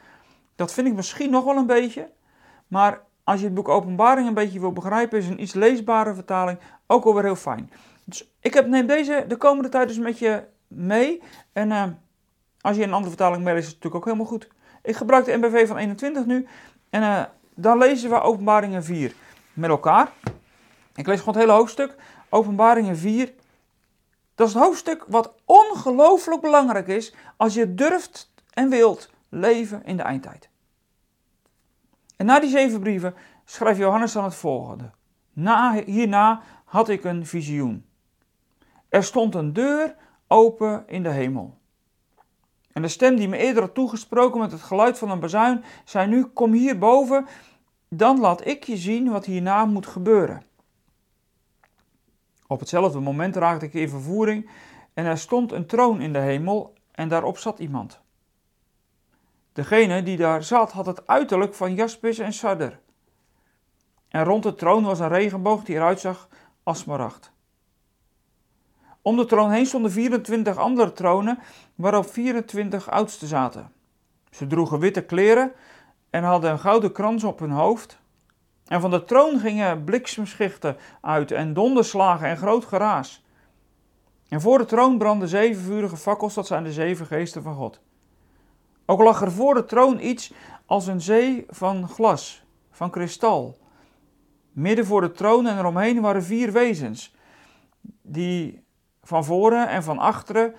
Dat 0.56 0.72
vind 0.72 0.86
ik 0.86 0.94
misschien 0.94 1.30
nog 1.30 1.44
wel 1.44 1.56
een 1.56 1.66
beetje. 1.66 2.10
Maar 2.68 3.02
als 3.24 3.40
je 3.40 3.46
het 3.46 3.54
boek 3.54 3.68
Openbaring 3.68 4.28
een 4.28 4.34
beetje 4.34 4.60
wil 4.60 4.72
begrijpen, 4.72 5.18
is 5.18 5.28
een 5.28 5.42
iets 5.42 5.54
leesbare 5.54 6.14
vertaling 6.14 6.58
ook 6.86 7.04
alweer 7.04 7.24
heel 7.24 7.36
fijn. 7.36 7.70
Dus 8.04 8.32
ik 8.40 8.54
heb, 8.54 8.66
neem 8.66 8.86
deze 8.86 9.24
de 9.28 9.36
komende 9.36 9.68
tijd 9.68 9.88
dus 9.88 9.98
met 9.98 10.18
je 10.18 10.44
mee. 10.68 11.22
En 11.52 11.70
uh, 11.70 11.84
als 12.64 12.76
je 12.76 12.82
een 12.82 12.92
andere 12.92 13.08
vertaling 13.08 13.44
meeleest, 13.44 13.66
is 13.66 13.72
het 13.72 13.82
natuurlijk 13.82 14.04
ook 14.04 14.12
helemaal 14.12 14.38
goed. 14.38 14.48
Ik 14.82 14.96
gebruik 14.96 15.24
de 15.24 15.36
MBV 15.36 15.68
van 15.68 15.76
21 15.76 16.26
nu. 16.26 16.46
En 16.90 17.02
uh, 17.02 17.24
dan 17.54 17.78
lezen 17.78 18.10
we 18.10 18.20
Openbaringen 18.20 18.84
4 18.84 19.14
met 19.52 19.70
elkaar. 19.70 20.12
Ik 20.94 21.06
lees 21.06 21.18
gewoon 21.18 21.34
het 21.34 21.42
hele 21.42 21.58
hoofdstuk. 21.58 21.94
Openbaringen 22.28 22.96
4. 22.96 23.32
Dat 24.34 24.48
is 24.48 24.54
het 24.54 24.62
hoofdstuk 24.62 25.04
wat 25.08 25.34
ongelooflijk 25.44 26.40
belangrijk 26.40 26.86
is 26.86 27.14
als 27.36 27.54
je 27.54 27.74
durft 27.74 28.32
en 28.50 28.68
wilt 28.68 29.10
leven 29.28 29.84
in 29.84 29.96
de 29.96 30.02
eindtijd. 30.02 30.48
En 32.16 32.26
na 32.26 32.40
die 32.40 32.50
zeven 32.50 32.80
brieven 32.80 33.14
schrijft 33.44 33.78
Johannes 33.78 34.12
dan 34.12 34.24
het 34.24 34.34
volgende. 34.34 34.90
Na, 35.32 35.82
hierna 35.86 36.42
had 36.64 36.88
ik 36.88 37.04
een 37.04 37.26
visioen. 37.26 37.86
Er 38.88 39.04
stond 39.04 39.34
een 39.34 39.52
deur 39.52 39.96
open 40.28 40.84
in 40.86 41.02
de 41.02 41.10
hemel. 41.10 41.62
En 42.74 42.82
de 42.82 42.88
stem 42.88 43.16
die 43.16 43.28
me 43.28 43.36
eerder 43.36 43.62
had 43.62 43.74
toegesproken 43.74 44.40
met 44.40 44.52
het 44.52 44.62
geluid 44.62 44.98
van 44.98 45.10
een 45.10 45.20
bazuin, 45.20 45.64
zei 45.84 46.06
nu: 46.06 46.24
Kom 46.24 46.52
hier 46.52 46.78
boven, 46.78 47.26
dan 47.88 48.20
laat 48.20 48.46
ik 48.46 48.64
je 48.64 48.76
zien 48.76 49.10
wat 49.10 49.24
hierna 49.24 49.64
moet 49.64 49.86
gebeuren. 49.86 50.42
Op 52.46 52.60
hetzelfde 52.60 53.00
moment 53.00 53.36
raakte 53.36 53.66
ik 53.66 53.74
in 53.74 53.88
vervoering 53.88 54.50
en 54.94 55.04
er 55.04 55.18
stond 55.18 55.52
een 55.52 55.66
troon 55.66 56.00
in 56.00 56.12
de 56.12 56.18
hemel 56.18 56.74
en 56.92 57.08
daarop 57.08 57.38
zat 57.38 57.58
iemand. 57.58 58.00
Degene 59.52 60.02
die 60.02 60.16
daar 60.16 60.42
zat 60.42 60.72
had 60.72 60.86
het 60.86 61.06
uiterlijk 61.06 61.54
van 61.54 61.74
jaspis 61.74 62.18
en 62.18 62.32
sadder. 62.32 62.80
En 64.08 64.24
rond 64.24 64.42
de 64.42 64.54
troon 64.54 64.84
was 64.84 65.00
een 65.00 65.08
regenboog 65.08 65.64
die 65.64 65.76
eruit 65.76 66.00
zag 66.00 66.28
als 66.62 66.78
smaragd. 66.78 67.33
Om 69.04 69.16
de 69.16 69.24
troon 69.24 69.50
heen 69.50 69.66
stonden 69.66 69.90
24 69.90 70.56
andere 70.56 70.92
tronen 70.92 71.38
waarop 71.74 72.10
24 72.10 72.90
oudsten 72.90 73.28
zaten. 73.28 73.72
Ze 74.30 74.46
droegen 74.46 74.78
witte 74.78 75.02
kleren 75.02 75.52
en 76.10 76.22
hadden 76.22 76.50
een 76.50 76.58
gouden 76.58 76.92
krans 76.92 77.24
op 77.24 77.38
hun 77.38 77.50
hoofd. 77.50 77.98
En 78.66 78.80
van 78.80 78.90
de 78.90 79.04
troon 79.04 79.38
gingen 79.38 79.84
bliksemschichten 79.84 80.76
uit 81.00 81.30
en 81.30 81.54
donderslagen 81.54 82.28
en 82.28 82.36
groot 82.36 82.64
geraas. 82.64 83.24
En 84.28 84.40
voor 84.40 84.58
de 84.58 84.64
troon 84.64 84.98
brandden 84.98 85.28
zeven 85.28 85.62
vurige 85.62 85.96
fakkels, 85.96 86.34
dat 86.34 86.46
zijn 86.46 86.64
de 86.64 86.72
zeven 86.72 87.06
geesten 87.06 87.42
van 87.42 87.54
God. 87.54 87.80
Ook 88.86 89.00
lag 89.02 89.20
er 89.20 89.32
voor 89.32 89.54
de 89.54 89.64
troon 89.64 90.00
iets 90.00 90.32
als 90.66 90.86
een 90.86 91.00
zee 91.00 91.44
van 91.48 91.88
glas, 91.88 92.44
van 92.70 92.90
kristal. 92.90 93.58
Midden 94.52 94.86
voor 94.86 95.00
de 95.00 95.12
troon 95.12 95.46
en 95.46 95.58
eromheen 95.58 96.00
waren 96.00 96.24
vier 96.24 96.52
wezens, 96.52 97.14
die 98.02 98.63
van 99.04 99.24
voren 99.24 99.68
en 99.68 99.82
van 99.82 99.98
achteren 99.98 100.54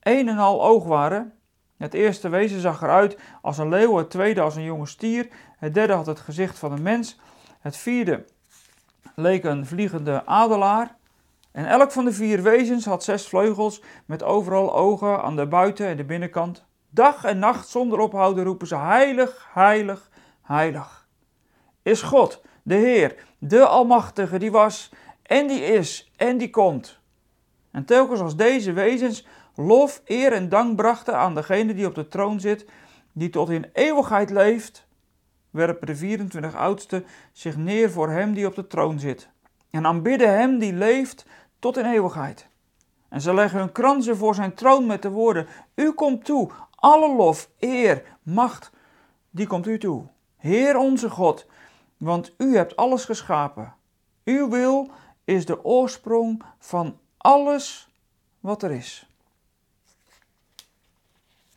een 0.00 0.28
en 0.28 0.38
al 0.38 0.64
oog 0.64 0.84
waren. 0.84 1.32
Het 1.76 1.94
eerste 1.94 2.28
wezen 2.28 2.60
zag 2.60 2.82
eruit 2.82 3.18
als 3.42 3.58
een 3.58 3.68
leeuw, 3.68 3.96
het 3.96 4.10
tweede 4.10 4.40
als 4.40 4.56
een 4.56 4.62
jonge 4.62 4.86
stier, 4.86 5.28
het 5.58 5.74
derde 5.74 5.92
had 5.92 6.06
het 6.06 6.20
gezicht 6.20 6.58
van 6.58 6.72
een 6.72 6.82
mens, 6.82 7.18
het 7.60 7.76
vierde 7.76 8.24
leek 9.14 9.44
een 9.44 9.66
vliegende 9.66 10.26
adelaar. 10.26 10.96
En 11.52 11.66
elk 11.66 11.92
van 11.92 12.04
de 12.04 12.12
vier 12.12 12.42
wezens 12.42 12.84
had 12.84 13.04
zes 13.04 13.28
vleugels 13.28 13.82
met 14.06 14.22
overal 14.22 14.74
ogen 14.74 15.22
aan 15.22 15.36
de 15.36 15.46
buiten- 15.46 15.86
en 15.86 15.96
de 15.96 16.04
binnenkant. 16.04 16.64
Dag 16.90 17.24
en 17.24 17.38
nacht 17.38 17.68
zonder 17.68 17.98
ophouden 17.98 18.44
roepen 18.44 18.66
ze: 18.66 18.76
Heilig, 18.76 19.48
heilig, 19.52 20.10
heilig. 20.42 21.06
Is 21.82 22.02
God, 22.02 22.42
de 22.62 22.74
Heer, 22.74 23.14
de 23.38 23.66
Almachtige, 23.66 24.38
die 24.38 24.50
was 24.50 24.92
en 25.22 25.46
die 25.46 25.60
is 25.60 26.12
en 26.16 26.38
die 26.38 26.50
komt. 26.50 27.00
En 27.76 27.84
telkens 27.84 28.20
als 28.20 28.36
deze 28.36 28.72
wezens 28.72 29.26
lof, 29.54 30.02
eer 30.04 30.32
en 30.32 30.48
dank 30.48 30.76
brachten 30.76 31.18
aan 31.18 31.34
degene 31.34 31.74
die 31.74 31.86
op 31.86 31.94
de 31.94 32.08
troon 32.08 32.40
zit, 32.40 32.66
die 33.12 33.30
tot 33.30 33.50
in 33.50 33.70
eeuwigheid 33.72 34.30
leeft, 34.30 34.86
werpen 35.50 35.86
de 35.86 35.96
24 35.96 36.54
oudsten 36.54 37.06
zich 37.32 37.56
neer 37.56 37.90
voor 37.90 38.10
hem 38.10 38.34
die 38.34 38.46
op 38.46 38.54
de 38.54 38.66
troon 38.66 39.00
zit 39.00 39.28
en 39.70 39.86
aanbidden 39.86 40.38
hem 40.38 40.58
die 40.58 40.72
leeft 40.72 41.26
tot 41.58 41.76
in 41.76 41.84
eeuwigheid. 41.84 42.48
En 43.08 43.20
ze 43.20 43.34
leggen 43.34 43.58
hun 43.58 43.72
kransen 43.72 44.16
voor 44.16 44.34
zijn 44.34 44.54
troon 44.54 44.86
met 44.86 45.02
de 45.02 45.10
woorden: 45.10 45.46
U 45.74 45.92
komt 45.92 46.24
toe, 46.24 46.50
alle 46.70 47.14
lof, 47.14 47.50
eer, 47.58 48.02
macht, 48.22 48.70
die 49.30 49.46
komt 49.46 49.66
u 49.66 49.78
toe. 49.78 50.06
Heer 50.36 50.76
onze 50.76 51.10
God, 51.10 51.46
want 51.96 52.34
u 52.38 52.56
hebt 52.56 52.76
alles 52.76 53.04
geschapen. 53.04 53.74
Uw 54.24 54.48
wil 54.48 54.90
is 55.24 55.46
de 55.46 55.64
oorsprong 55.64 56.42
van 56.58 56.98
alles 57.26 57.88
wat 58.40 58.62
er 58.62 58.70
is. 58.70 59.08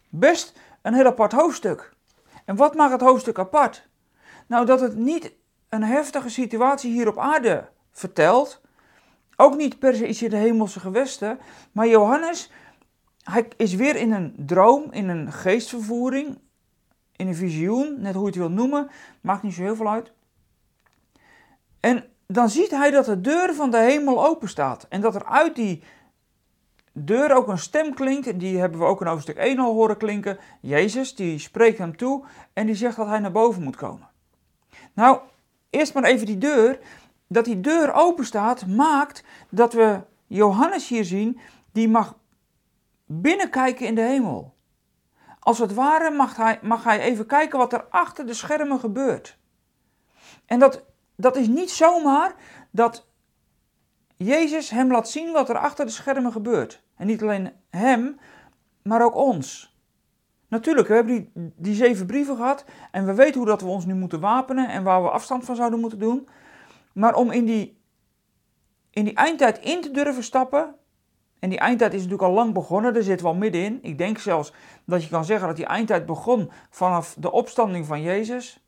Best 0.09 0.59
een 0.81 0.93
heel 0.93 1.05
apart 1.05 1.31
hoofdstuk. 1.31 1.93
En 2.45 2.55
wat 2.55 2.75
maakt 2.75 2.91
het 2.91 3.01
hoofdstuk 3.01 3.39
apart? 3.39 3.87
Nou, 4.47 4.65
dat 4.65 4.79
het 4.79 4.95
niet 4.95 5.33
een 5.69 5.83
heftige 5.83 6.29
situatie 6.29 6.91
hier 6.91 7.07
op 7.07 7.17
aarde 7.17 7.69
vertelt. 7.91 8.61
Ook 9.35 9.55
niet 9.55 9.79
per 9.79 9.95
se 9.95 10.07
iets 10.07 10.21
in 10.21 10.29
de 10.29 10.35
hemelse 10.35 10.79
gewesten. 10.79 11.39
Maar 11.71 11.87
Johannes 11.87 12.51
hij 13.23 13.47
is 13.57 13.73
weer 13.73 13.95
in 13.95 14.11
een 14.11 14.33
droom, 14.37 14.91
in 14.91 15.09
een 15.09 15.31
geestvervoering, 15.31 16.39
in 17.15 17.27
een 17.27 17.35
visioen, 17.35 18.01
net 18.01 18.13
hoe 18.13 18.23
je 18.23 18.29
het 18.29 18.37
wil 18.37 18.49
noemen, 18.49 18.89
maakt 19.21 19.43
niet 19.43 19.53
zo 19.53 19.61
heel 19.61 19.75
veel 19.75 19.89
uit. 19.89 20.11
En 21.79 22.05
dan 22.33 22.49
ziet 22.49 22.71
hij 22.71 22.91
dat 22.91 23.05
de 23.05 23.21
deur 23.21 23.53
van 23.55 23.71
de 23.71 23.77
hemel 23.77 24.25
open 24.25 24.49
staat 24.49 24.85
en 24.89 25.01
dat 25.01 25.15
er 25.15 25.25
uit 25.25 25.55
die 25.55 25.83
deur 26.91 27.35
ook 27.35 27.47
een 27.47 27.57
stem 27.57 27.93
klinkt, 27.93 28.39
die 28.39 28.59
hebben 28.59 28.79
we 28.79 28.85
ook 28.85 29.01
in 29.01 29.07
hoofdstuk 29.07 29.37
1 29.37 29.59
al 29.59 29.73
horen 29.73 29.97
klinken. 29.97 30.37
Jezus, 30.61 31.15
die 31.15 31.39
spreekt 31.39 31.77
hem 31.77 31.97
toe 31.97 32.25
en 32.53 32.65
die 32.65 32.75
zegt 32.75 32.95
dat 32.95 33.07
hij 33.07 33.19
naar 33.19 33.31
boven 33.31 33.63
moet 33.63 33.75
komen. 33.75 34.07
Nou, 34.93 35.19
eerst 35.69 35.93
maar 35.93 36.03
even 36.03 36.25
die 36.25 36.37
deur. 36.37 36.79
Dat 37.27 37.45
die 37.45 37.59
deur 37.59 37.93
open 37.93 38.25
staat, 38.25 38.67
maakt 38.67 39.23
dat 39.49 39.73
we 39.73 40.01
Johannes 40.27 40.87
hier 40.87 41.05
zien, 41.05 41.39
die 41.71 41.89
mag 41.89 42.15
binnenkijken 43.05 43.85
in 43.85 43.95
de 43.95 44.01
hemel. 44.01 44.53
Als 45.39 45.59
het 45.59 45.73
ware 45.73 46.11
mag 46.11 46.35
hij, 46.35 46.59
mag 46.61 46.83
hij 46.83 46.99
even 46.99 47.25
kijken 47.25 47.59
wat 47.59 47.73
er 47.73 47.85
achter 47.89 48.25
de 48.25 48.33
schermen 48.33 48.79
gebeurt. 48.79 49.37
En 50.45 50.59
dat, 50.59 50.83
dat 51.19 51.35
is 51.35 51.47
niet 51.47 51.69
zomaar 51.69 52.35
dat 52.71 53.07
Jezus 54.17 54.69
hem 54.69 54.91
laat 54.91 55.09
zien 55.09 55.31
wat 55.31 55.49
er 55.49 55.57
achter 55.57 55.85
de 55.85 55.91
schermen 55.91 56.31
gebeurt. 56.31 56.83
En 56.95 57.07
niet 57.07 57.21
alleen 57.21 57.51
hem, 57.69 58.19
maar 58.81 59.03
ook 59.03 59.15
ons. 59.15 59.77
Natuurlijk, 60.47 60.87
we 60.87 60.93
hebben 60.93 61.13
die, 61.13 61.53
die 61.55 61.75
zeven 61.75 62.05
brieven 62.05 62.35
gehad 62.35 62.65
en 62.91 63.05
we 63.05 63.13
weten 63.13 63.37
hoe 63.37 63.49
dat 63.49 63.61
we 63.61 63.67
ons 63.67 63.85
nu 63.85 63.93
moeten 63.93 64.19
wapenen 64.19 64.69
en 64.69 64.83
waar 64.83 65.03
we 65.03 65.09
afstand 65.09 65.45
van 65.45 65.55
zouden 65.55 65.79
moeten 65.79 65.99
doen. 65.99 66.27
Maar 66.93 67.15
om 67.15 67.31
in 67.31 67.45
die, 67.45 67.81
in 68.89 69.03
die 69.03 69.15
eindtijd 69.15 69.59
in 69.59 69.81
te 69.81 69.91
durven 69.91 70.23
stappen, 70.23 70.75
en 71.39 71.49
die 71.49 71.59
eindtijd 71.59 71.93
is 71.93 72.01
natuurlijk 72.01 72.29
al 72.29 72.35
lang 72.35 72.53
begonnen, 72.53 72.93
daar 72.93 73.03
zitten 73.03 73.25
we 73.25 73.31
al 73.31 73.37
middenin. 73.37 73.79
Ik 73.81 73.97
denk 73.97 74.17
zelfs 74.17 74.53
dat 74.85 75.03
je 75.03 75.09
kan 75.09 75.25
zeggen 75.25 75.47
dat 75.47 75.55
die 75.55 75.65
eindtijd 75.65 76.05
begon 76.05 76.51
vanaf 76.69 77.15
de 77.19 77.31
opstanding 77.31 77.85
van 77.85 78.01
Jezus. 78.01 78.63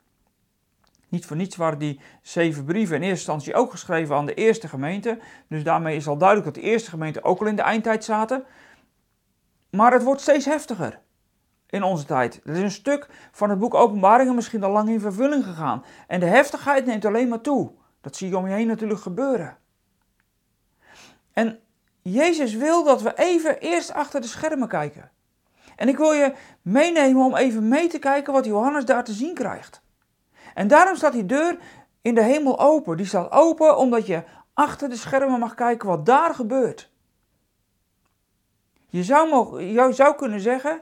Niet 1.12 1.26
voor 1.26 1.38
niets 1.38 1.56
waren 1.56 1.80
die 1.80 2.00
zeven 2.22 2.66
brieven 2.66 2.96
in 2.96 3.02
eerste 3.02 3.32
instantie 3.32 3.54
ook 3.54 3.72
geschreven 3.72 4.16
aan 4.16 4.26
de 4.26 4.34
eerste 4.34 4.68
gemeente. 4.68 5.20
Dus 5.48 5.64
daarmee 5.64 5.96
is 5.96 6.08
al 6.08 6.18
duidelijk 6.18 6.54
dat 6.54 6.64
de 6.64 6.70
eerste 6.70 6.90
gemeente 6.90 7.24
ook 7.24 7.40
al 7.40 7.48
in 7.48 7.56
de 7.56 7.62
eindtijd 7.62 8.04
zaten. 8.04 8.44
Maar 9.70 9.94
het 9.94 10.04
wordt 10.04 10.22
steeds 10.22 10.46
heftiger 10.46 11.00
in 11.68 11.84
onze 11.84 12.06
tijd. 12.06 12.42
Er 12.44 12.54
is 12.54 12.62
een 12.62 12.72
stuk 12.72 13.10
van 13.32 13.50
het 13.50 13.60
boek 13.60 13.74
Openbaringen 13.74 14.36
misschien 14.36 14.64
al 14.64 14.72
lang 14.72 14.90
in 14.90 15.00
vervulling 15.00 15.44
gegaan. 15.44 15.84
En 16.08 16.20
de 16.20 16.26
heftigheid 16.26 16.86
neemt 16.86 17.06
alleen 17.06 17.28
maar 17.28 17.42
toe. 17.42 17.72
Dat 18.02 18.16
zie 18.16 18.30
je 18.30 18.38
om 18.38 18.48
je 18.48 18.54
heen 18.54 18.68
natuurlijk 18.68 19.02
gebeuren. 19.02 19.58
En 21.34 21.60
Jezus 22.02 22.54
wil 22.54 22.84
dat 22.84 23.02
we 23.02 23.14
even 23.16 23.60
eerst 23.60 23.94
achter 23.94 24.22
de 24.22 24.28
schermen 24.28 24.68
kijken. 24.68 25.12
En 25.76 25.88
ik 25.88 25.98
wil 25.98 26.12
je 26.12 26.34
meenemen 26.62 27.26
om 27.26 27.36
even 27.36 27.68
mee 27.68 27.88
te 27.88 28.00
kijken 28.00 28.34
wat 28.34 28.46
Johannes 28.46 28.86
daar 28.86 29.04
te 29.04 29.14
zien 29.14 29.34
krijgt. 29.34 29.82
En 30.54 30.68
daarom 30.68 30.96
staat 30.96 31.14
die 31.14 31.26
deur 31.26 31.58
in 32.02 32.16
de 32.16 32.24
hemel 32.24 32.60
open. 32.60 32.98
Die 32.98 33.06
staat 33.06 33.32
open 33.32 33.78
omdat 33.78 34.06
je 34.06 34.24
achter 34.54 34.90
de 34.90 34.96
schermen 34.96 35.40
mag 35.40 35.54
kijken 35.54 35.88
wat 35.88 36.06
daar 36.06 36.36
gebeurt. 36.36 36.90
Je 38.90 39.04
zou, 39.04 39.30
mogen, 39.30 39.66
je 39.66 39.94
zou 39.94 40.16
kunnen 40.16 40.40
zeggen, 40.40 40.82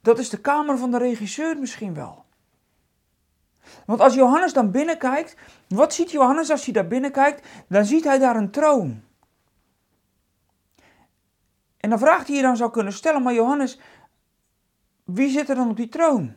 dat 0.00 0.18
is 0.18 0.28
de 0.28 0.40
kamer 0.40 0.78
van 0.78 0.90
de 0.90 0.98
regisseur 0.98 1.58
misschien 1.58 1.94
wel. 1.94 2.24
Want 3.86 4.00
als 4.00 4.14
Johannes 4.14 4.52
dan 4.52 4.70
binnenkijkt, 4.70 5.36
wat 5.68 5.94
ziet 5.94 6.10
Johannes 6.10 6.50
als 6.50 6.64
hij 6.64 6.74
daar 6.74 6.86
binnenkijkt? 6.86 7.48
Dan 7.68 7.84
ziet 7.84 8.04
hij 8.04 8.18
daar 8.18 8.36
een 8.36 8.50
troon. 8.50 9.02
En 11.76 11.90
dan 11.90 11.98
vraagt 11.98 12.26
hij 12.26 12.36
je 12.36 12.42
dan 12.42 12.56
zou 12.56 12.70
kunnen 12.70 12.92
stellen, 12.92 13.22
maar 13.22 13.34
Johannes, 13.34 13.80
wie 15.04 15.30
zit 15.30 15.48
er 15.48 15.54
dan 15.54 15.70
op 15.70 15.76
die 15.76 15.88
troon? 15.88 16.36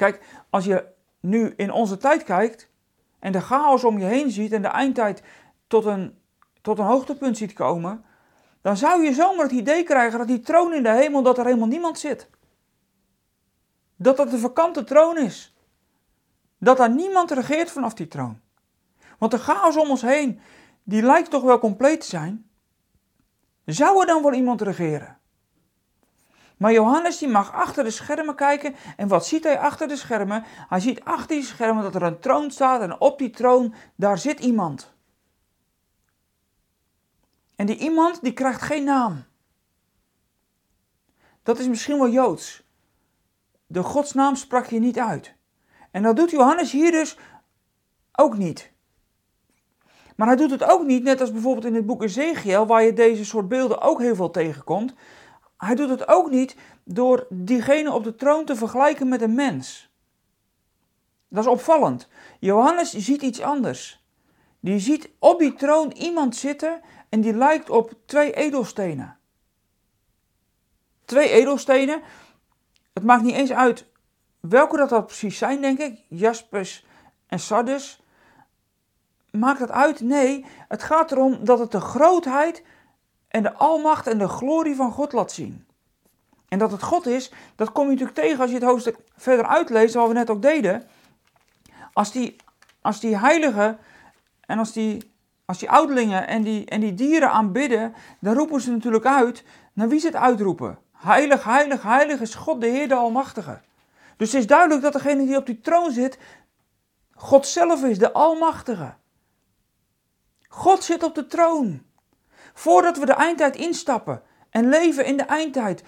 Kijk, 0.00 0.20
als 0.50 0.64
je 0.64 0.84
nu 1.20 1.52
in 1.56 1.72
onze 1.72 1.96
tijd 1.96 2.22
kijkt 2.22 2.68
en 3.18 3.32
de 3.32 3.40
chaos 3.40 3.84
om 3.84 3.98
je 3.98 4.04
heen 4.04 4.30
ziet 4.30 4.52
en 4.52 4.62
de 4.62 4.68
eindtijd 4.68 5.22
tot 5.66 5.84
een, 5.84 6.18
tot 6.62 6.78
een 6.78 6.84
hoogtepunt 6.84 7.36
ziet 7.36 7.52
komen, 7.52 8.04
dan 8.60 8.76
zou 8.76 9.04
je 9.04 9.12
zomaar 9.12 9.44
het 9.44 9.52
idee 9.52 9.82
krijgen 9.82 10.18
dat 10.18 10.28
die 10.28 10.40
troon 10.40 10.74
in 10.74 10.82
de 10.82 10.88
hemel, 10.88 11.22
dat 11.22 11.38
er 11.38 11.44
helemaal 11.44 11.68
niemand 11.68 11.98
zit. 11.98 12.30
Dat 13.96 14.16
dat 14.16 14.32
een 14.32 14.38
vakante 14.38 14.84
troon 14.84 15.18
is. 15.18 15.54
Dat 16.58 16.76
daar 16.76 16.90
niemand 16.90 17.30
regeert 17.30 17.70
vanaf 17.70 17.94
die 17.94 18.08
troon. 18.08 18.40
Want 19.18 19.32
de 19.32 19.38
chaos 19.38 19.76
om 19.76 19.90
ons 19.90 20.02
heen, 20.02 20.40
die 20.82 21.02
lijkt 21.02 21.30
toch 21.30 21.42
wel 21.42 21.58
compleet 21.58 22.00
te 22.00 22.06
zijn. 22.06 22.50
Zou 23.64 24.00
er 24.00 24.06
dan 24.06 24.22
wel 24.22 24.32
iemand 24.32 24.60
regeren? 24.60 25.19
Maar 26.60 26.72
Johannes 26.72 27.18
die 27.18 27.28
mag 27.28 27.52
achter 27.52 27.84
de 27.84 27.90
schermen 27.90 28.34
kijken. 28.34 28.74
En 28.96 29.08
wat 29.08 29.26
ziet 29.26 29.44
hij 29.44 29.58
achter 29.58 29.88
de 29.88 29.96
schermen? 29.96 30.44
Hij 30.68 30.80
ziet 30.80 31.04
achter 31.04 31.36
die 31.36 31.44
schermen 31.44 31.82
dat 31.82 31.94
er 31.94 32.02
een 32.02 32.18
troon 32.18 32.50
staat. 32.50 32.80
En 32.80 33.00
op 33.00 33.18
die 33.18 33.30
troon, 33.30 33.74
daar 33.94 34.18
zit 34.18 34.40
iemand. 34.40 34.92
En 37.56 37.66
die 37.66 37.76
iemand 37.76 38.22
die 38.22 38.32
krijgt 38.32 38.62
geen 38.62 38.84
naam. 38.84 39.24
Dat 41.42 41.58
is 41.58 41.68
misschien 41.68 41.98
wel 41.98 42.10
Joods. 42.10 42.62
De 43.66 43.82
godsnaam 43.82 44.36
sprak 44.36 44.66
je 44.66 44.78
niet 44.78 44.98
uit. 44.98 45.34
En 45.90 46.02
dat 46.02 46.16
doet 46.16 46.30
Johannes 46.30 46.72
hier 46.72 46.90
dus 46.90 47.18
ook 48.12 48.36
niet. 48.36 48.72
Maar 50.16 50.26
hij 50.26 50.36
doet 50.36 50.50
het 50.50 50.64
ook 50.64 50.84
niet, 50.84 51.02
net 51.02 51.20
als 51.20 51.32
bijvoorbeeld 51.32 51.66
in 51.66 51.74
het 51.74 51.86
boek 51.86 52.02
Ezekiel, 52.02 52.66
waar 52.66 52.82
je 52.82 52.92
deze 52.92 53.24
soort 53.24 53.48
beelden 53.48 53.80
ook 53.80 54.00
heel 54.00 54.14
veel 54.14 54.30
tegenkomt. 54.30 54.94
Hij 55.60 55.74
doet 55.74 55.88
het 55.88 56.08
ook 56.08 56.30
niet 56.30 56.56
door 56.84 57.26
diegene 57.28 57.92
op 57.92 58.04
de 58.04 58.14
troon 58.14 58.44
te 58.44 58.56
vergelijken 58.56 59.08
met 59.08 59.22
een 59.22 59.34
mens. 59.34 59.90
Dat 61.28 61.44
is 61.44 61.50
opvallend. 61.50 62.08
Johannes 62.38 62.90
ziet 62.90 63.22
iets 63.22 63.40
anders. 63.40 64.04
Die 64.60 64.78
ziet 64.78 65.10
op 65.18 65.38
die 65.38 65.54
troon 65.54 65.90
iemand 65.90 66.36
zitten 66.36 66.80
en 67.08 67.20
die 67.20 67.36
lijkt 67.36 67.70
op 67.70 67.92
twee 68.06 68.32
edelstenen. 68.32 69.18
Twee 71.04 71.30
edelstenen. 71.30 72.02
Het 72.92 73.02
maakt 73.02 73.22
niet 73.22 73.34
eens 73.34 73.52
uit 73.52 73.86
welke 74.40 74.76
dat, 74.76 74.88
dat 74.88 75.06
precies 75.06 75.38
zijn, 75.38 75.60
denk 75.60 75.78
ik. 75.78 76.04
Jaspers 76.08 76.86
en 77.26 77.38
Sardis. 77.38 78.02
Maakt 79.30 79.58
dat 79.58 79.70
uit? 79.70 80.00
Nee, 80.00 80.44
het 80.68 80.82
gaat 80.82 81.12
erom 81.12 81.44
dat 81.44 81.58
het 81.58 81.70
de 81.70 81.80
grootheid 81.80 82.64
en 83.30 83.42
de 83.42 83.52
almacht 83.52 84.06
en 84.06 84.18
de 84.18 84.28
glorie 84.28 84.76
van 84.76 84.92
God 84.92 85.12
laat 85.12 85.32
zien. 85.32 85.66
En 86.48 86.58
dat 86.58 86.70
het 86.70 86.82
God 86.82 87.06
is, 87.06 87.32
dat 87.56 87.72
kom 87.72 87.84
je 87.84 87.90
natuurlijk 87.90 88.18
tegen 88.18 88.40
als 88.40 88.50
je 88.50 88.56
het 88.56 88.64
hoofdstuk 88.64 88.96
verder 89.16 89.46
uitleest, 89.46 89.94
wat 89.94 90.08
we 90.08 90.14
net 90.14 90.30
ook 90.30 90.42
deden. 90.42 90.88
Als 91.92 92.12
die, 92.12 92.36
als 92.80 93.00
die 93.00 93.18
heiligen 93.18 93.78
en 94.40 94.58
als 94.58 94.72
die, 94.72 95.12
als 95.44 95.58
die 95.58 95.70
ouderlingen 95.70 96.26
en 96.26 96.42
die, 96.42 96.64
en 96.64 96.80
die 96.80 96.94
dieren 96.94 97.30
aanbidden, 97.30 97.94
dan 98.20 98.34
roepen 98.34 98.60
ze 98.60 98.70
natuurlijk 98.70 99.06
uit. 99.06 99.44
Naar 99.72 99.88
wie 99.88 100.00
ze 100.00 100.06
het 100.06 100.16
uitroepen? 100.16 100.78
Heilig, 100.92 101.44
heilig, 101.44 101.82
heilig 101.82 102.20
is 102.20 102.34
God 102.34 102.60
de 102.60 102.66
Heer 102.66 102.88
de 102.88 102.94
Almachtige. 102.94 103.60
Dus 104.16 104.32
het 104.32 104.40
is 104.40 104.46
duidelijk 104.46 104.82
dat 104.82 104.92
degene 104.92 105.26
die 105.26 105.36
op 105.36 105.46
die 105.46 105.60
troon 105.60 105.92
zit, 105.92 106.18
God 107.14 107.46
zelf 107.46 107.84
is, 107.84 107.98
de 107.98 108.12
Almachtige. 108.12 108.94
God 110.48 110.84
zit 110.84 111.02
op 111.02 111.14
de 111.14 111.26
troon. 111.26 111.82
Voordat 112.60 112.98
we 112.98 113.06
de 113.06 113.12
eindtijd 113.12 113.56
instappen 113.56 114.22
en 114.50 114.68
leven 114.68 115.04
in 115.04 115.16
de 115.16 115.22
eindtijd, 115.22 115.82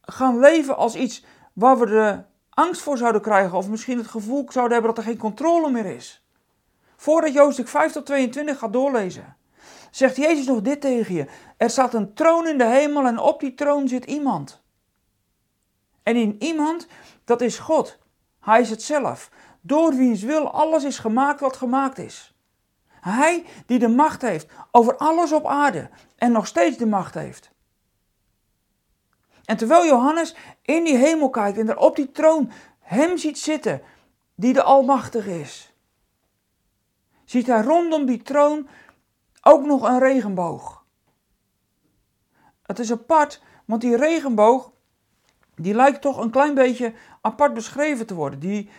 gaan 0.00 0.38
leven 0.38 0.76
als 0.76 0.94
iets 0.94 1.24
waar 1.52 1.78
we 1.78 1.86
de 1.86 2.22
angst 2.50 2.82
voor 2.82 2.96
zouden 2.96 3.20
krijgen 3.20 3.58
of 3.58 3.68
misschien 3.68 3.98
het 3.98 4.06
gevoel 4.06 4.46
zouden 4.48 4.72
hebben 4.72 4.94
dat 4.94 5.04
er 5.04 5.10
geen 5.10 5.20
controle 5.20 5.70
meer 5.70 5.86
is. 5.86 6.24
Voordat 6.96 7.32
Jozef 7.32 7.70
5 7.70 7.92
tot 7.92 8.06
22 8.06 8.58
gaat 8.58 8.72
doorlezen, 8.72 9.36
zegt 9.90 10.16
Jezus 10.16 10.46
nog 10.46 10.60
dit 10.60 10.80
tegen 10.80 11.14
je. 11.14 11.26
Er 11.56 11.70
staat 11.70 11.94
een 11.94 12.14
troon 12.14 12.48
in 12.48 12.58
de 12.58 12.66
hemel 12.66 13.06
en 13.06 13.18
op 13.18 13.40
die 13.40 13.54
troon 13.54 13.88
zit 13.88 14.04
iemand. 14.04 14.62
En 16.02 16.16
in 16.16 16.36
iemand, 16.38 16.86
dat 17.24 17.40
is 17.40 17.58
God. 17.58 17.98
Hij 18.40 18.60
is 18.60 18.70
het 18.70 18.82
zelf. 18.82 19.30
Door 19.60 19.94
wiens 19.94 20.22
wil 20.22 20.50
alles 20.50 20.84
is 20.84 20.98
gemaakt 20.98 21.40
wat 21.40 21.56
gemaakt 21.56 21.98
is. 21.98 22.33
Hij 23.04 23.44
die 23.66 23.78
de 23.78 23.88
macht 23.88 24.22
heeft 24.22 24.46
over 24.70 24.96
alles 24.96 25.32
op 25.32 25.46
aarde 25.46 25.90
en 26.16 26.32
nog 26.32 26.46
steeds 26.46 26.76
de 26.76 26.86
macht 26.86 27.14
heeft. 27.14 27.50
En 29.44 29.56
terwijl 29.56 29.86
Johannes 29.86 30.36
in 30.62 30.84
die 30.84 30.96
hemel 30.96 31.30
kijkt 31.30 31.58
en 31.58 31.68
er 31.68 31.76
op 31.76 31.96
die 31.96 32.10
troon 32.10 32.52
hem 32.80 33.18
ziet 33.18 33.38
zitten, 33.38 33.82
die 34.34 34.52
de 34.52 34.62
Almachtige 34.62 35.40
is, 35.40 35.74
ziet 37.24 37.46
hij 37.46 37.62
rondom 37.62 38.06
die 38.06 38.22
troon 38.22 38.68
ook 39.42 39.64
nog 39.64 39.82
een 39.82 39.98
regenboog. 39.98 40.84
Het 42.62 42.78
is 42.78 42.92
apart, 42.92 43.42
want 43.64 43.80
die 43.80 43.96
regenboog, 43.96 44.72
die 45.54 45.74
lijkt 45.74 46.00
toch 46.00 46.18
een 46.18 46.30
klein 46.30 46.54
beetje 46.54 46.94
apart 47.20 47.54
beschreven 47.54 48.06
te 48.06 48.14
worden. 48.14 48.38
Die, 48.38 48.70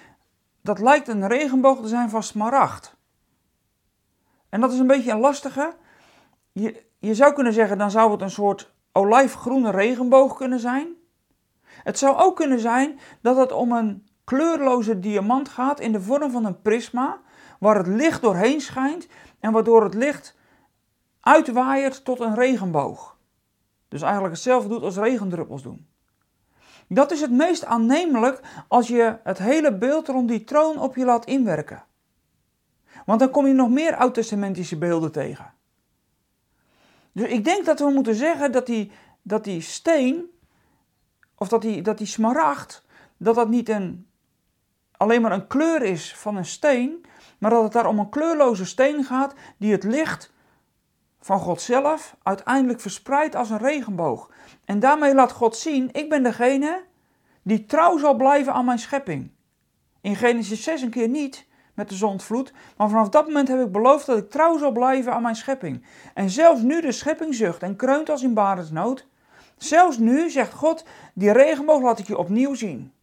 dat 0.62 0.80
lijkt 0.80 1.08
een 1.08 1.28
regenboog 1.28 1.82
te 1.82 1.88
zijn 1.88 2.10
van 2.10 2.24
smaragd. 2.24 2.95
En 4.56 4.62
dat 4.62 4.74
is 4.74 4.80
een 4.80 4.88
beetje 4.88 5.12
een 5.12 5.20
lastige. 5.20 5.74
Je, 6.52 6.84
je 7.00 7.16
zou 7.16 7.34
kunnen 7.34 7.54
zeggen, 7.54 7.78
dan 7.78 7.92
zou 7.92 8.12
het 8.12 8.22
een 8.22 8.30
soort 8.30 8.74
olijfgroene 8.92 9.72
regenboog 9.72 10.36
kunnen 10.36 10.60
zijn. 10.60 10.88
Het 11.64 11.98
zou 11.98 12.18
ook 12.18 12.36
kunnen 12.36 12.60
zijn 12.60 13.00
dat 13.22 13.38
het 13.38 13.52
om 13.52 13.72
een 13.72 14.08
kleurloze 14.24 15.00
diamant 15.00 15.50
gaat 15.50 15.80
in 15.80 15.92
de 15.92 16.02
vorm 16.02 16.32
van 16.32 16.46
een 16.46 16.62
prisma, 16.62 17.20
waar 17.60 17.78
het 17.78 17.88
licht 17.88 18.22
doorheen 18.22 18.62
schijnt 18.62 19.08
en 19.40 19.52
waardoor 19.52 19.84
het 19.84 19.94
licht 19.94 20.38
uitwaaiert 21.20 22.06
tot 22.06 22.20
een 22.20 22.36
regenboog. 22.36 23.18
Dus 23.88 24.02
eigenlijk 24.02 24.34
hetzelfde 24.34 24.70
doet 24.70 24.84
als 24.84 24.98
regendruppels 24.98 25.64
doen. 25.64 25.88
Dat 26.88 27.12
is 27.12 27.22
het 27.22 27.32
meest 27.32 27.66
aannemelijk 27.66 28.42
als 28.68 28.88
je 28.88 29.18
het 29.24 29.38
hele 29.38 29.78
beeld 29.78 30.08
rond 30.08 30.28
die 30.28 30.44
troon 30.44 30.80
op 30.80 30.96
je 30.96 31.06
laat 31.06 31.26
inwerken. 31.26 31.84
Want 33.06 33.20
dan 33.20 33.30
kom 33.30 33.48
je 33.48 33.54
nog 33.54 33.70
meer 33.70 33.96
oud-testamentische 33.96 34.78
beelden 34.78 35.12
tegen. 35.12 35.54
Dus 37.12 37.30
ik 37.30 37.44
denk 37.44 37.66
dat 37.66 37.80
we 37.80 37.90
moeten 37.90 38.16
zeggen 38.16 38.52
dat 38.52 38.66
die, 38.66 38.92
dat 39.22 39.44
die 39.44 39.62
steen, 39.62 40.26
of 41.36 41.48
dat 41.48 41.62
die, 41.62 41.82
dat 41.82 41.98
die 41.98 42.08
smaragd, 42.08 42.86
dat 43.18 43.36
dat 43.36 43.50
niet 43.50 43.70
een, 43.70 44.08
alleen 44.92 45.22
maar 45.22 45.32
een 45.32 45.48
kleur 45.48 45.82
is 45.82 46.16
van 46.16 46.36
een 46.36 46.46
steen, 46.46 47.06
maar 47.38 47.52
dat 47.52 47.64
het 47.64 47.72
daar 47.72 47.88
om 47.88 48.00
een 48.00 48.10
kleurloze 48.10 48.66
steen 48.66 49.04
gaat 49.04 49.34
die 49.58 49.72
het 49.72 49.84
licht 49.84 50.34
van 51.20 51.40
God 51.40 51.62
zelf 51.62 52.16
uiteindelijk 52.24 52.80
verspreidt 52.80 53.36
als 53.36 53.50
een 53.50 53.58
regenboog. 53.58 54.32
En 54.66 54.80
daarmee 54.80 55.14
laat 55.14 55.32
God 55.32 55.58
zien, 55.58 55.90
ik 55.92 56.10
ben 56.10 56.24
degene 56.24 56.84
die 57.42 57.66
trouw 57.66 57.98
zal 57.98 58.16
blijven 58.16 58.54
aan 58.54 58.66
mijn 58.66 58.80
schepping. 58.80 59.32
In 60.02 60.16
Genesis 60.16 60.64
6 60.64 60.82
een 60.82 60.90
keer 60.90 61.08
niet, 61.08 61.46
met 61.76 61.90
de 61.90 61.96
zondvloed, 61.96 62.54
maar 62.78 62.90
vanaf 62.90 63.10
dat 63.10 63.26
moment 63.26 63.48
heb 63.48 63.60
ik 63.60 63.72
beloofd 63.72 64.06
dat 64.06 64.18
ik 64.18 64.30
trouw 64.30 64.58
zal 64.58 64.72
blijven 64.72 65.14
aan 65.14 65.22
mijn 65.22 65.36
schepping. 65.36 65.86
En 66.14 66.30
zelfs 66.30 66.62
nu 66.62 66.82
de 66.82 66.92
schepping 66.92 67.36
zucht 67.36 67.64
en 67.64 67.76
kreunt 67.76 68.10
als 68.10 68.24
in 68.24 68.34
barensnood, 68.34 69.08
zelfs 69.58 69.98
nu, 69.98 70.30
zegt 70.30 70.54
God, 70.54 70.86
die 71.14 71.32
regenboog 71.32 71.82
laat 71.82 72.00
ik 72.00 72.08
je 72.08 72.18
opnieuw 72.18 72.54
zien. 72.54 72.94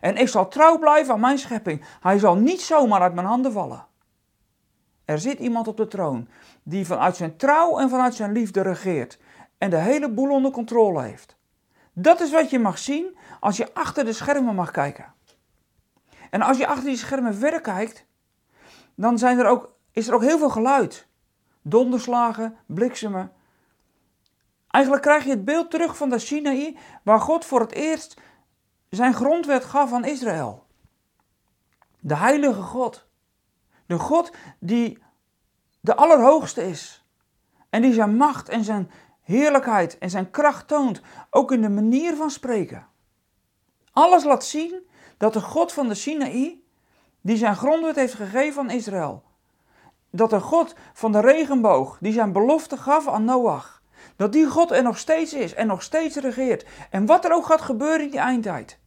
En 0.00 0.16
ik 0.16 0.28
zal 0.28 0.48
trouw 0.48 0.78
blijven 0.78 1.14
aan 1.14 1.20
mijn 1.20 1.38
schepping. 1.38 1.84
Hij 2.00 2.18
zal 2.18 2.34
niet 2.34 2.60
zomaar 2.60 3.00
uit 3.00 3.14
mijn 3.14 3.26
handen 3.26 3.52
vallen. 3.52 3.86
Er 5.04 5.18
zit 5.18 5.38
iemand 5.38 5.68
op 5.68 5.76
de 5.76 5.86
troon 5.86 6.28
die 6.62 6.86
vanuit 6.86 7.16
zijn 7.16 7.36
trouw 7.36 7.78
en 7.78 7.90
vanuit 7.90 8.14
zijn 8.14 8.32
liefde 8.32 8.62
regeert 8.62 9.18
en 9.58 9.70
de 9.70 9.76
hele 9.76 10.10
boel 10.10 10.30
onder 10.30 10.50
controle 10.50 11.02
heeft. 11.02 11.36
Dat 11.92 12.20
is 12.20 12.30
wat 12.30 12.50
je 12.50 12.58
mag 12.58 12.78
zien 12.78 13.16
als 13.40 13.56
je 13.56 13.74
achter 13.74 14.04
de 14.04 14.12
schermen 14.12 14.54
mag 14.54 14.70
kijken. 14.70 15.12
En 16.30 16.42
als 16.42 16.58
je 16.58 16.66
achter 16.66 16.84
die 16.84 16.96
schermen 16.96 17.34
verder 17.34 17.60
kijkt, 17.60 18.06
dan 18.94 19.18
zijn 19.18 19.38
er 19.38 19.46
ook, 19.46 19.74
is 19.92 20.08
er 20.08 20.14
ook 20.14 20.22
heel 20.22 20.38
veel 20.38 20.50
geluid. 20.50 21.06
Donderslagen, 21.62 22.56
bliksemen. 22.66 23.32
Eigenlijk 24.70 25.04
krijg 25.04 25.24
je 25.24 25.30
het 25.30 25.44
beeld 25.44 25.70
terug 25.70 25.96
van 25.96 26.10
de 26.10 26.18
Sinaï, 26.18 26.76
waar 27.02 27.20
God 27.20 27.44
voor 27.44 27.60
het 27.60 27.72
eerst 27.72 28.20
zijn 28.88 29.14
grondwet 29.14 29.64
gaf 29.64 29.92
aan 29.92 30.04
Israël. 30.04 30.66
De 32.00 32.16
heilige 32.16 32.62
God. 32.62 33.06
De 33.86 33.98
God 33.98 34.32
die 34.58 34.98
de 35.80 35.94
Allerhoogste 35.94 36.68
is. 36.68 37.04
En 37.70 37.82
die 37.82 37.92
zijn 37.92 38.16
macht 38.16 38.48
en 38.48 38.64
zijn 38.64 38.90
heerlijkheid 39.22 39.98
en 39.98 40.10
zijn 40.10 40.30
kracht 40.30 40.68
toont, 40.68 41.00
ook 41.30 41.52
in 41.52 41.60
de 41.60 41.68
manier 41.68 42.16
van 42.16 42.30
spreken. 42.30 42.86
Alles 43.92 44.24
laat 44.24 44.44
zien 44.44 44.88
dat 45.20 45.32
de 45.32 45.40
God 45.40 45.72
van 45.72 45.88
de 45.88 45.94
Sinaï, 45.94 46.62
die 47.20 47.36
zijn 47.36 47.56
grondwet 47.56 47.96
heeft 47.96 48.14
gegeven 48.14 48.62
aan 48.62 48.70
Israël, 48.70 49.22
dat 50.10 50.30
de 50.30 50.40
God 50.40 50.74
van 50.92 51.12
de 51.12 51.20
regenboog, 51.20 51.98
die 52.00 52.12
zijn 52.12 52.32
belofte 52.32 52.76
gaf 52.76 53.08
aan 53.08 53.24
Noach, 53.24 53.82
dat 54.16 54.32
die 54.32 54.46
God 54.46 54.70
er 54.70 54.82
nog 54.82 54.98
steeds 54.98 55.32
is 55.32 55.54
en 55.54 55.66
nog 55.66 55.82
steeds 55.82 56.16
regeert. 56.16 56.66
En 56.90 57.06
wat 57.06 57.24
er 57.24 57.32
ook 57.32 57.44
gaat 57.44 57.60
gebeuren 57.60 58.00
in 58.00 58.10
die 58.10 58.20
eindtijd. 58.20 58.78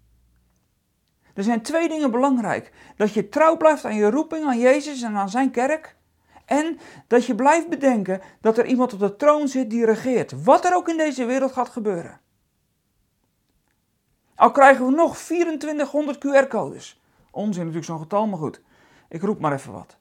Er 1.34 1.44
zijn 1.44 1.62
twee 1.62 1.90
dingen 1.90 2.12
belangrijk. 2.12 2.72
Dat 2.96 3.14
je 3.14 3.30
trouw 3.30 3.58
blijft 3.58 3.86
aan 3.86 3.96
je 3.96 4.10
roeping, 4.10 4.46
aan 4.46 4.60
Jezus 4.60 5.02
en 5.02 5.16
aan 5.16 5.30
zijn 5.30 5.52
kerk. 5.52 5.96
En 6.46 6.80
dat 7.08 7.26
je 7.26 7.36
blijft 7.36 7.70
bedenken 7.70 8.22
dat 8.42 8.58
er 8.58 8.66
iemand 8.66 8.94
op 8.94 9.00
de 9.00 9.16
troon 9.16 9.48
zit 9.48 9.70
die 9.70 9.86
regeert. 9.86 10.44
Wat 10.44 10.66
er 10.66 10.76
ook 10.76 10.90
in 10.90 10.98
deze 10.98 11.26
wereld 11.26 11.52
gaat 11.52 11.70
gebeuren. 11.70 12.22
Al 14.36 14.52
krijgen 14.52 14.86
we 14.86 14.92
nog 14.92 15.18
2400 15.18 16.18
QR-codes. 16.18 17.02
Onzin 17.32 17.60
natuurlijk 17.60 17.86
zo'n 17.86 18.00
getal, 18.00 18.28
maar 18.28 18.40
goed. 18.40 18.62
Ik 19.10 19.22
roep 19.22 19.40
maar 19.40 19.54
even 19.54 19.74
wat. 19.74 19.98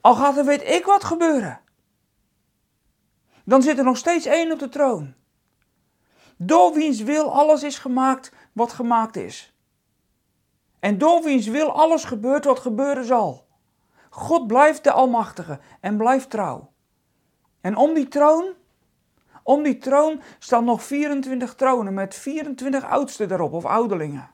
Al 0.00 0.14
gaat 0.14 0.36
er 0.36 0.44
weet 0.44 0.68
ik 0.68 0.84
wat 0.84 1.04
gebeuren. 1.04 1.60
Dan 3.44 3.62
zit 3.62 3.78
er 3.78 3.84
nog 3.84 3.96
steeds 3.96 4.26
één 4.26 4.52
op 4.52 4.58
de 4.58 4.68
troon. 4.68 5.14
Door 6.36 6.72
wiens 6.72 7.02
wil 7.02 7.32
alles 7.32 7.62
is 7.62 7.78
gemaakt 7.78 8.32
wat 8.52 8.72
gemaakt 8.72 9.16
is. 9.16 9.52
En 10.78 10.98
door 10.98 11.22
wiens 11.22 11.46
wil 11.46 11.72
alles 11.72 12.04
gebeurt 12.04 12.44
wat 12.44 12.58
gebeuren 12.58 13.04
zal. 13.04 13.46
God 14.10 14.46
blijft 14.46 14.84
de 14.84 14.92
Almachtige 14.92 15.60
en 15.80 15.96
blijft 15.96 16.30
trouw. 16.30 16.72
En 17.60 17.76
om 17.76 17.94
die 17.94 18.08
troon, 18.08 18.54
om 19.48 19.62
die 19.62 19.78
troon 19.78 20.20
staan 20.38 20.64
nog 20.64 20.82
24 20.82 21.54
tronen 21.54 21.94
met 21.94 22.14
24 22.14 22.84
oudsten 22.84 23.32
erop 23.32 23.52
of 23.52 23.64
ouderlingen. 23.64 24.30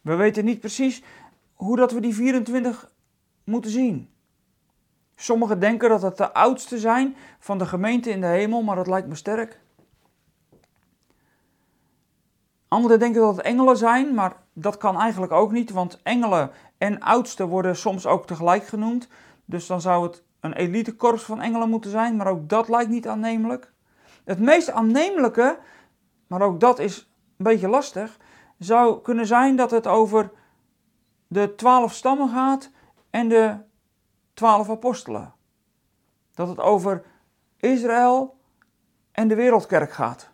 We 0.00 0.14
weten 0.14 0.44
niet 0.44 0.60
precies 0.60 1.02
hoe 1.54 1.76
dat 1.76 1.92
we 1.92 2.00
die 2.00 2.14
24 2.14 2.90
moeten 3.44 3.70
zien. 3.70 4.10
Sommigen 5.14 5.60
denken 5.60 5.88
dat 5.88 6.02
het 6.02 6.16
de 6.16 6.32
oudste 6.32 6.78
zijn 6.78 7.16
van 7.38 7.58
de 7.58 7.66
gemeente 7.66 8.10
in 8.10 8.20
de 8.20 8.26
hemel, 8.26 8.62
maar 8.62 8.76
dat 8.76 8.86
lijkt 8.86 9.08
me 9.08 9.14
sterk. 9.14 9.60
Anderen 12.68 12.98
denken 12.98 13.20
dat 13.20 13.36
het 13.36 13.44
engelen 13.44 13.76
zijn, 13.76 14.14
maar 14.14 14.36
dat 14.52 14.76
kan 14.76 15.00
eigenlijk 15.00 15.32
ook 15.32 15.52
niet, 15.52 15.70
want 15.70 16.00
engelen 16.02 16.50
en 16.78 17.00
oudsten 17.00 17.48
worden 17.48 17.76
soms 17.76 18.06
ook 18.06 18.26
tegelijk 18.26 18.66
genoemd. 18.66 19.08
Dus 19.44 19.66
dan 19.66 19.80
zou 19.80 20.06
het 20.06 20.22
een 20.40 20.52
elitekorps 20.52 21.22
van 21.22 21.40
engelen 21.40 21.70
moeten 21.70 21.90
zijn, 21.90 22.16
maar 22.16 22.26
ook 22.26 22.48
dat 22.48 22.68
lijkt 22.68 22.90
niet 22.90 23.08
aannemelijk. 23.08 23.72
Het 24.24 24.38
meest 24.38 24.70
aannemelijke, 24.70 25.58
maar 26.26 26.42
ook 26.42 26.60
dat 26.60 26.78
is 26.78 26.98
een 27.36 27.44
beetje 27.44 27.68
lastig, 27.68 28.16
zou 28.58 29.02
kunnen 29.02 29.26
zijn 29.26 29.56
dat 29.56 29.70
het 29.70 29.86
over 29.86 30.30
de 31.26 31.54
twaalf 31.54 31.92
stammen 31.92 32.28
gaat 32.28 32.70
en 33.10 33.28
de 33.28 33.56
twaalf 34.34 34.70
apostelen. 34.70 35.34
Dat 36.34 36.48
het 36.48 36.60
over 36.60 37.04
Israël 37.56 38.36
en 39.12 39.28
de 39.28 39.34
wereldkerk 39.34 39.92
gaat. 39.92 40.30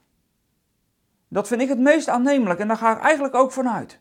Dat 1.29 1.49
vind 1.49 1.61
ik 1.61 1.69
het 1.69 1.79
meest 1.79 2.09
aannemelijk 2.09 2.61
en 2.61 2.69
daar 2.69 2.77
ga 2.77 2.97
ik 2.97 3.03
eigenlijk 3.03 3.35
ook 3.35 3.53
vanuit. 3.53 4.01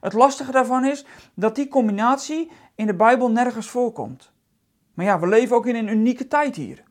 Het 0.00 0.12
lastige 0.12 0.52
daarvan 0.52 0.84
is 0.84 1.06
dat 1.34 1.54
die 1.54 1.68
combinatie 1.68 2.50
in 2.74 2.86
de 2.86 2.94
Bijbel 2.94 3.30
nergens 3.30 3.70
voorkomt. 3.70 4.29
Maar 5.00 5.08
ja, 5.08 5.20
we 5.20 5.26
leven 5.26 5.56
ook 5.56 5.66
in 5.66 5.74
een 5.74 5.88
unieke 5.88 6.28
tijd 6.28 6.56
hier. 6.56 6.82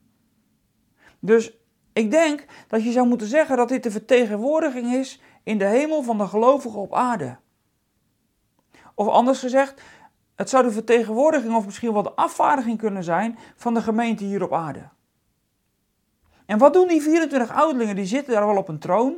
Dus 1.20 1.58
ik 1.94 2.12
denk 2.12 2.46
dat 2.68 2.84
je 2.84 2.92
zou 2.92 3.08
moeten 3.08 3.28
zeggen 3.28 3.58
dat 3.58 3.70
dit 3.70 3.84
de 3.84 3.92
vertegenwoordiging 3.92 4.94
is 4.94 5.22
in 5.44 5.58
de 5.58 5.66
hemel 5.66 6.04
van 6.04 6.18
de 6.18 6.28
gelovigen 6.28 6.80
op 6.80 6.94
aarde. 6.94 7.38
Of 8.96 9.08
anders 9.08 9.40
gezegd, 9.40 9.82
het 10.36 10.50
zou 10.50 10.64
de 10.64 10.72
vertegenwoordiging 10.72 11.56
of 11.56 11.66
misschien 11.66 11.94
wel 11.94 12.04
de 12.04 12.14
afvaardiging 12.14 12.78
kunnen 12.78 13.04
zijn 13.04 13.38
van 13.56 13.74
de 13.74 13.82
gemeente 13.82 14.24
hier 14.24 14.44
op 14.44 14.54
aarde. 14.54 14.90
En 16.46 16.58
wat 16.58 16.74
doen 16.74 16.88
die 16.88 17.02
24 17.02 17.52
ouderlingen? 17.52 17.96
Die 17.96 18.06
zitten 18.06 18.34
daar 18.34 18.46
wel 18.46 18.58
op 18.58 18.68
een 18.68 18.80
troon. 18.80 19.18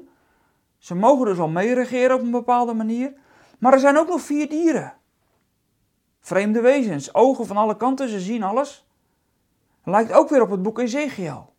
Ze 0.78 0.96
mogen 0.96 1.26
dus 1.26 1.40
al 1.40 1.50
meeregeren 1.50 2.16
op 2.16 2.22
een 2.22 2.32
bepaalde 2.32 2.74
manier. 2.74 3.14
Maar 3.60 3.74
er 3.74 3.80
zijn 3.80 3.98
ook 3.98 4.08
nog 4.08 4.22
vier 4.22 4.50
dieren. 4.50 4.94
Vreemde 6.22 6.62
wezens, 6.62 7.14
ogen 7.14 7.46
van 7.46 7.58
alle 7.58 7.78
kanten, 7.78 8.10
ze 8.10 8.20
zien 8.20 8.44
alles. 8.44 8.88
Lijkt 9.84 10.12
ook 10.12 10.30
weer 10.30 10.42
op 10.42 10.50
het 10.50 10.62
boek 10.62 10.80
Ezekiel. 10.80 11.54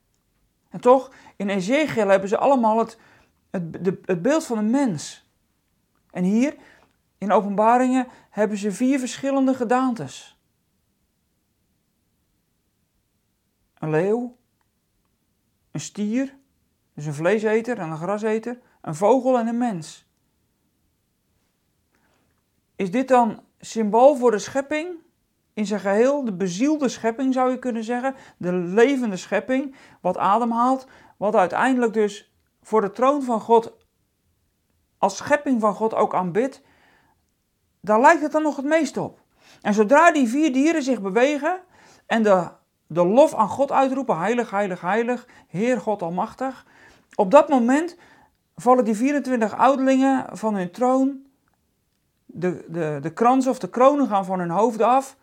En 0.69 0.81
toch, 0.81 1.13
in 1.37 1.49
Ezekiel 1.49 2.09
hebben 2.09 2.29
ze 2.29 2.39
allemaal 2.39 2.79
het, 2.79 2.99
het, 3.51 3.85
de, 3.85 4.01
het 4.05 4.23
beeld 4.23 4.45
van 4.45 4.59
een 4.59 4.71
mens. 4.71 5.31
En 6.11 6.25
hier, 6.25 6.57
in 7.19 7.33
openbaringen, 7.33 8.07
hebben 8.31 8.59
ze 8.59 8.73
vier 8.73 8.99
verschillende 8.99 9.55
gedaantes. 9.55 10.41
Een 13.79 13.91
leeuw, 13.91 14.37
een 15.71 15.81
stier, 15.81 16.37
dus 16.95 17.07
een 17.07 17.15
vleeseter 17.15 17.79
en 17.79 17.91
een 17.91 17.97
graseter, 17.97 18.61
een 18.81 18.95
vogel 18.95 19.39
en 19.39 19.47
een 19.47 19.59
mens. 19.59 20.07
Is 22.77 22.91
dit 22.91 23.09
dan 23.09 23.45
symbool 23.67 24.17
voor 24.17 24.31
de 24.31 24.39
schepping 24.39 24.97
in 25.55 25.67
zijn 25.67 25.81
geheel, 25.81 26.25
de 26.25 26.33
bezielde 26.33 26.89
schepping 26.89 27.35
zou 27.35 27.51
je 27.51 27.59
kunnen 27.59 27.85
zeggen, 27.85 28.15
de 28.37 28.53
levende 28.53 29.17
schepping, 29.17 29.75
wat 30.01 30.19
ademhaalt, 30.19 30.87
wat 31.17 31.35
uiteindelijk 31.35 31.93
dus 31.93 32.33
voor 32.63 32.81
de 32.81 32.91
troon 32.91 33.23
van 33.23 33.41
God 33.41 33.73
als 34.99 35.17
schepping 35.17 35.61
van 35.61 35.75
God 35.75 35.95
ook 35.95 36.15
aanbidt, 36.15 36.63
daar 37.81 38.01
lijkt 38.01 38.23
het 38.23 38.33
dan 38.33 38.43
nog 38.43 38.57
het 38.57 38.65
meest 38.65 38.97
op. 38.97 39.21
En 39.61 39.75
zodra 39.75 40.13
die 40.13 40.29
vier 40.29 40.53
dieren 40.53 40.83
zich 40.83 41.01
bewegen 41.01 41.61
en 42.07 42.23
de, 42.23 42.49
de 42.87 43.07
lof 43.07 43.35
aan 43.35 43.49
God 43.49 43.73
uitroepen, 43.73 44.19
heilig, 44.19 44.51
heilig, 44.51 44.81
heilig, 44.81 45.27
Heer 45.49 45.81
God 45.81 46.03
Almachtig, 46.03 46.67
Op 47.15 47.31
dat 47.31 47.49
moment 47.49 47.97
vallen 48.55 48.85
die 48.85 48.97
24 48.97 49.57
ouderlingen 49.57 50.37
van 50.37 50.55
hun 50.55 50.71
troon. 50.71 51.27
De, 52.35 52.65
de, 52.69 52.99
de 53.03 53.13
krans 53.13 53.47
of 53.47 53.59
de 53.59 53.69
kronen 53.69 54.09
gaan 54.09 54.25
van 54.25 54.39
hun 54.39 54.51
hoofd 54.51 54.83
af. 54.83 55.17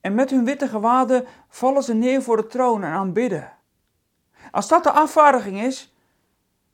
En 0.00 0.14
met 0.14 0.30
hun 0.30 0.44
witte 0.44 0.68
gewaden 0.68 1.26
vallen 1.48 1.82
ze 1.82 1.94
neer 1.94 2.22
voor 2.22 2.36
de 2.36 2.46
troon 2.46 2.84
en 2.84 2.92
aanbidden. 2.92 3.52
Als 4.50 4.68
dat 4.68 4.82
de 4.82 4.90
afvaardiging 4.90 5.62
is 5.62 5.94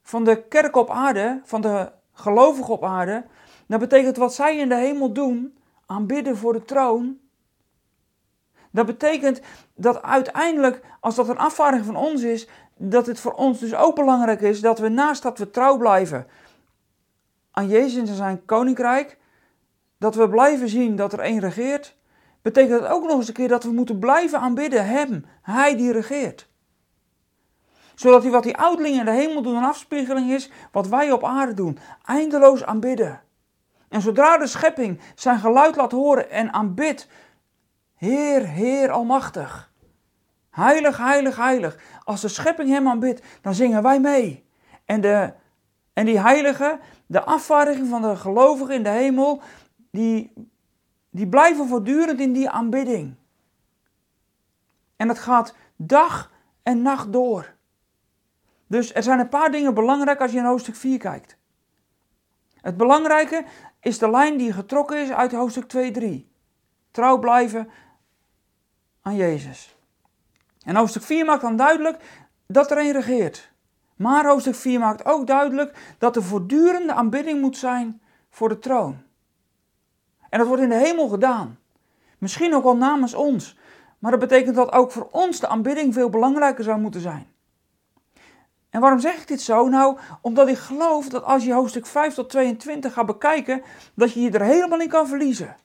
van 0.02 0.24
de 0.24 0.42
kerk 0.42 0.76
op 0.76 0.90
aarde, 0.90 1.40
van 1.44 1.60
de 1.60 1.92
gelovigen 2.12 2.74
op 2.74 2.84
aarde, 2.84 3.24
dan 3.66 3.78
betekent 3.78 4.16
wat 4.16 4.34
zij 4.34 4.56
in 4.56 4.68
de 4.68 4.74
hemel 4.74 5.12
doen, 5.12 5.56
aanbidden 5.86 6.36
voor 6.36 6.52
de 6.52 6.64
troon. 6.64 7.18
Dat 8.70 8.86
betekent 8.86 9.40
dat 9.74 10.02
uiteindelijk, 10.02 10.80
als 11.00 11.14
dat 11.14 11.28
een 11.28 11.38
afvaardiging 11.38 11.86
van 11.86 11.96
ons 11.96 12.22
is, 12.22 12.48
dat 12.76 13.06
het 13.06 13.20
voor 13.20 13.32
ons 13.32 13.58
dus 13.58 13.74
ook 13.74 13.94
belangrijk 13.94 14.40
is 14.40 14.60
dat 14.60 14.78
we 14.78 14.88
naast 14.88 15.22
dat 15.22 15.38
we 15.38 15.50
trouw 15.50 15.76
blijven 15.76 16.26
aan 17.50 17.68
Jezus 17.68 18.08
en 18.08 18.16
zijn 18.16 18.44
koninkrijk, 18.44 19.18
dat 20.02 20.14
we 20.14 20.28
blijven 20.28 20.68
zien 20.68 20.96
dat 20.96 21.12
er 21.12 21.18
één 21.18 21.40
regeert, 21.40 21.96
betekent 22.42 22.80
dat 22.80 22.90
ook 22.90 23.06
nog 23.06 23.16
eens 23.16 23.28
een 23.28 23.34
keer 23.34 23.48
dat 23.48 23.64
we 23.64 23.72
moeten 23.72 23.98
blijven 23.98 24.38
aanbidden 24.38 24.86
Hem, 24.86 25.24
Hij 25.42 25.76
die 25.76 25.92
regeert. 25.92 26.48
Zodat 27.94 28.24
wat 28.24 28.42
die 28.42 28.56
ouderlingen 28.56 28.98
in 28.98 29.04
de 29.04 29.10
hemel 29.10 29.42
doen 29.42 29.56
een 29.56 29.64
afspiegeling 29.64 30.30
is 30.30 30.50
wat 30.72 30.88
wij 30.88 31.12
op 31.12 31.24
aarde 31.24 31.54
doen, 31.54 31.78
eindeloos 32.04 32.64
aanbidden. 32.64 33.20
En 33.88 34.00
zodra 34.00 34.38
de 34.38 34.46
schepping 34.46 35.00
zijn 35.14 35.38
geluid 35.38 35.76
laat 35.76 35.92
horen 35.92 36.30
en 36.30 36.52
aanbidt, 36.52 37.08
Heer, 37.96 38.46
Heer 38.46 38.90
Almachtig, 38.90 39.72
Heilig, 40.50 40.96
heilig, 40.96 41.36
heilig. 41.36 41.78
Als 42.04 42.20
de 42.20 42.28
schepping 42.28 42.68
hem 42.68 42.88
aanbidt, 42.88 43.22
dan 43.42 43.54
zingen 43.54 43.82
wij 43.82 44.00
mee. 44.00 44.44
En, 44.84 45.00
de, 45.00 45.32
en 45.92 46.06
die 46.06 46.20
heilige, 46.20 46.78
de 47.06 47.22
afvaardiging 47.22 47.88
van 47.88 48.02
de 48.02 48.16
gelovigen 48.16 48.74
in 48.74 48.82
de 48.82 48.88
hemel, 48.88 49.42
die, 49.92 50.32
die 51.10 51.28
blijven 51.28 51.68
voortdurend 51.68 52.20
in 52.20 52.32
die 52.32 52.50
aanbidding. 52.50 53.14
En 54.96 55.08
het 55.08 55.18
gaat 55.18 55.54
dag 55.76 56.30
en 56.62 56.82
nacht 56.82 57.12
door. 57.12 57.54
Dus 58.66 58.94
er 58.94 59.02
zijn 59.02 59.18
een 59.18 59.28
paar 59.28 59.50
dingen 59.50 59.74
belangrijk 59.74 60.20
als 60.20 60.32
je 60.32 60.38
in 60.38 60.44
hoofdstuk 60.44 60.74
4 60.74 60.98
kijkt. 60.98 61.36
Het 62.60 62.76
belangrijke 62.76 63.44
is 63.80 63.98
de 63.98 64.10
lijn 64.10 64.36
die 64.36 64.52
getrokken 64.52 65.02
is 65.02 65.10
uit 65.10 65.32
hoofdstuk 65.32 65.94
2-3. 66.00 66.30
Trouw 66.90 67.18
blijven 67.18 67.68
aan 69.02 69.16
Jezus. 69.16 69.76
En 70.64 70.76
hoofdstuk 70.76 71.02
4 71.02 71.24
maakt 71.24 71.42
dan 71.42 71.56
duidelijk 71.56 72.24
dat 72.46 72.70
er 72.70 72.78
een 72.78 72.92
regeert. 72.92 73.52
Maar 73.96 74.26
hoofdstuk 74.26 74.54
4 74.54 74.78
maakt 74.78 75.04
ook 75.04 75.26
duidelijk 75.26 75.94
dat 75.98 76.16
er 76.16 76.22
voortdurende 76.22 76.92
aanbidding 76.92 77.40
moet 77.40 77.56
zijn 77.56 78.02
voor 78.30 78.48
de 78.48 78.58
troon. 78.58 79.02
En 80.32 80.38
dat 80.38 80.46
wordt 80.46 80.62
in 80.62 80.68
de 80.68 80.74
hemel 80.74 81.08
gedaan. 81.08 81.58
Misschien 82.18 82.54
ook 82.54 82.64
al 82.64 82.76
namens 82.76 83.14
ons. 83.14 83.56
Maar 83.98 84.10
dat 84.10 84.20
betekent 84.20 84.56
dat 84.56 84.72
ook 84.72 84.92
voor 84.92 85.08
ons 85.10 85.40
de 85.40 85.48
aanbidding 85.48 85.94
veel 85.94 86.10
belangrijker 86.10 86.64
zou 86.64 86.80
moeten 86.80 87.00
zijn. 87.00 87.26
En 88.70 88.80
waarom 88.80 88.98
zeg 88.98 89.20
ik 89.20 89.28
dit 89.28 89.40
zo? 89.40 89.68
Nou, 89.68 89.98
omdat 90.20 90.48
ik 90.48 90.56
geloof 90.56 91.08
dat 91.08 91.24
als 91.24 91.44
je 91.44 91.52
hoofdstuk 91.52 91.86
5 91.86 92.14
tot 92.14 92.30
22 92.30 92.92
gaat 92.92 93.06
bekijken, 93.06 93.62
dat 93.94 94.12
je 94.12 94.20
je 94.20 94.30
er 94.30 94.42
helemaal 94.42 94.80
in 94.80 94.88
kan 94.88 95.06
verliezen. 95.06 95.56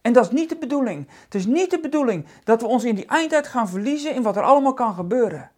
En 0.00 0.12
dat 0.12 0.24
is 0.24 0.30
niet 0.30 0.48
de 0.48 0.56
bedoeling. 0.56 1.08
Het 1.24 1.34
is 1.34 1.46
niet 1.46 1.70
de 1.70 1.80
bedoeling 1.80 2.26
dat 2.44 2.60
we 2.60 2.66
ons 2.66 2.84
in 2.84 2.94
die 2.94 3.06
eindtijd 3.06 3.46
gaan 3.46 3.68
verliezen 3.68 4.14
in 4.14 4.22
wat 4.22 4.36
er 4.36 4.42
allemaal 4.42 4.74
kan 4.74 4.94
gebeuren. 4.94 5.50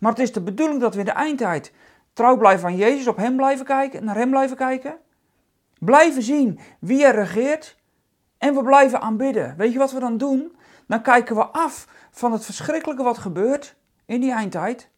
Maar 0.00 0.10
het 0.10 0.20
is 0.20 0.32
de 0.32 0.42
bedoeling 0.42 0.80
dat 0.80 0.94
we 0.94 1.00
in 1.00 1.06
de 1.06 1.12
eindtijd 1.12 1.72
trouw 2.12 2.36
blijven 2.36 2.68
aan 2.68 2.76
Jezus, 2.76 3.06
op 3.06 3.16
Hem 3.16 3.36
blijven 3.36 3.66
kijken, 3.66 4.04
naar 4.04 4.16
Hem 4.16 4.30
blijven 4.30 4.56
kijken. 4.56 4.98
Blijven 5.80 6.22
zien 6.22 6.58
wie 6.80 7.04
er 7.04 7.14
regeert. 7.14 7.78
En 8.38 8.54
we 8.54 8.62
blijven 8.62 9.00
aanbidden. 9.00 9.54
Weet 9.56 9.72
je 9.72 9.78
wat 9.78 9.92
we 9.92 10.00
dan 10.00 10.16
doen? 10.16 10.56
Dan 10.86 11.02
kijken 11.02 11.36
we 11.36 11.46
af 11.46 11.86
van 12.10 12.32
het 12.32 12.44
verschrikkelijke 12.44 13.02
wat 13.02 13.18
gebeurt 13.18 13.76
in 14.06 14.20
die 14.20 14.32
eindtijd. 14.32 14.90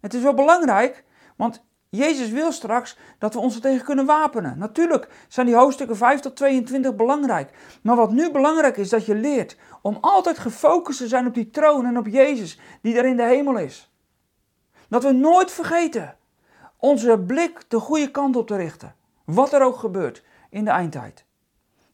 Het 0.00 0.14
is 0.14 0.22
wel 0.22 0.34
belangrijk, 0.34 1.04
want 1.36 1.64
Jezus 1.88 2.30
wil 2.30 2.52
straks 2.52 2.98
dat 3.18 3.34
we 3.34 3.40
ons 3.40 3.54
er 3.54 3.60
tegen 3.60 3.84
kunnen 3.84 4.06
wapenen. 4.06 4.58
Natuurlijk 4.58 5.08
zijn 5.28 5.46
die 5.46 5.54
hoofdstukken 5.54 5.96
5 5.96 6.20
tot 6.20 6.36
22 6.36 6.96
belangrijk. 6.96 7.78
Maar 7.82 7.96
wat 7.96 8.12
nu 8.12 8.30
belangrijk 8.30 8.76
is, 8.76 8.88
dat 8.88 9.06
je 9.06 9.14
leert 9.14 9.56
om 9.82 9.98
altijd 10.00 10.38
gefocust 10.38 10.98
te 10.98 11.08
zijn 11.08 11.26
op 11.26 11.34
die 11.34 11.50
troon 11.50 11.86
en 11.86 11.98
op 11.98 12.06
Jezus 12.06 12.60
die 12.82 12.98
er 12.98 13.04
in 13.04 13.16
de 13.16 13.22
hemel 13.22 13.58
is. 13.58 13.92
Dat 14.88 15.02
we 15.02 15.12
nooit 15.12 15.50
vergeten 15.50 16.16
onze 16.76 17.18
blik 17.18 17.62
de 17.68 17.78
goede 17.78 18.10
kant 18.10 18.36
op 18.36 18.46
te 18.46 18.56
richten. 18.56 18.94
Wat 19.24 19.52
er 19.52 19.62
ook 19.62 19.76
gebeurt 19.76 20.24
in 20.50 20.64
de 20.64 20.70
eindtijd. 20.70 21.24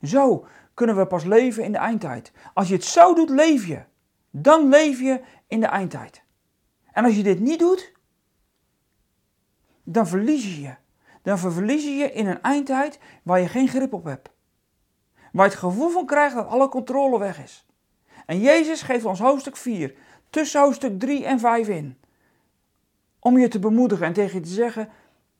Zo 0.02 0.46
kunnen 0.74 0.96
we 0.96 1.06
pas 1.06 1.24
leven 1.24 1.64
in 1.64 1.72
de 1.72 1.78
eindtijd. 1.78 2.32
Als 2.54 2.68
je 2.68 2.74
het 2.74 2.84
zo 2.84 3.14
doet, 3.14 3.30
leef 3.30 3.66
je. 3.66 3.82
Dan 4.30 4.68
leef 4.68 5.00
je 5.00 5.20
in 5.46 5.60
de 5.60 5.66
eindtijd. 5.66 6.22
En 6.92 7.04
als 7.04 7.16
je 7.16 7.22
dit 7.22 7.40
niet 7.40 7.58
doet, 7.58 7.92
dan 9.82 10.06
verlies 10.06 10.44
je 10.44 10.60
je. 10.60 10.74
Dan 11.22 11.38
verlies 11.38 11.84
je 11.84 11.90
je 11.90 12.12
in 12.12 12.26
een 12.26 12.42
eindtijd 12.42 12.98
waar 13.22 13.40
je 13.40 13.48
geen 13.48 13.68
grip 13.68 13.92
op 13.92 14.04
hebt. 14.04 14.30
Waar 15.32 15.44
je 15.44 15.50
het 15.50 15.60
gevoel 15.60 15.90
van 15.90 16.06
krijgt 16.06 16.34
dat 16.34 16.46
alle 16.46 16.68
controle 16.68 17.18
weg 17.18 17.42
is. 17.42 17.66
En 18.26 18.40
Jezus 18.40 18.82
geeft 18.82 19.04
ons 19.04 19.18
hoofdstuk 19.18 19.56
4, 19.56 19.94
tussen 20.30 20.60
hoofdstuk 20.60 20.98
3 20.98 21.24
en 21.24 21.40
5 21.40 21.68
in. 21.68 21.98
Om 23.18 23.38
je 23.38 23.48
te 23.48 23.58
bemoedigen 23.58 24.06
en 24.06 24.12
tegen 24.12 24.38
je 24.38 24.44
te 24.44 24.52
zeggen: 24.52 24.88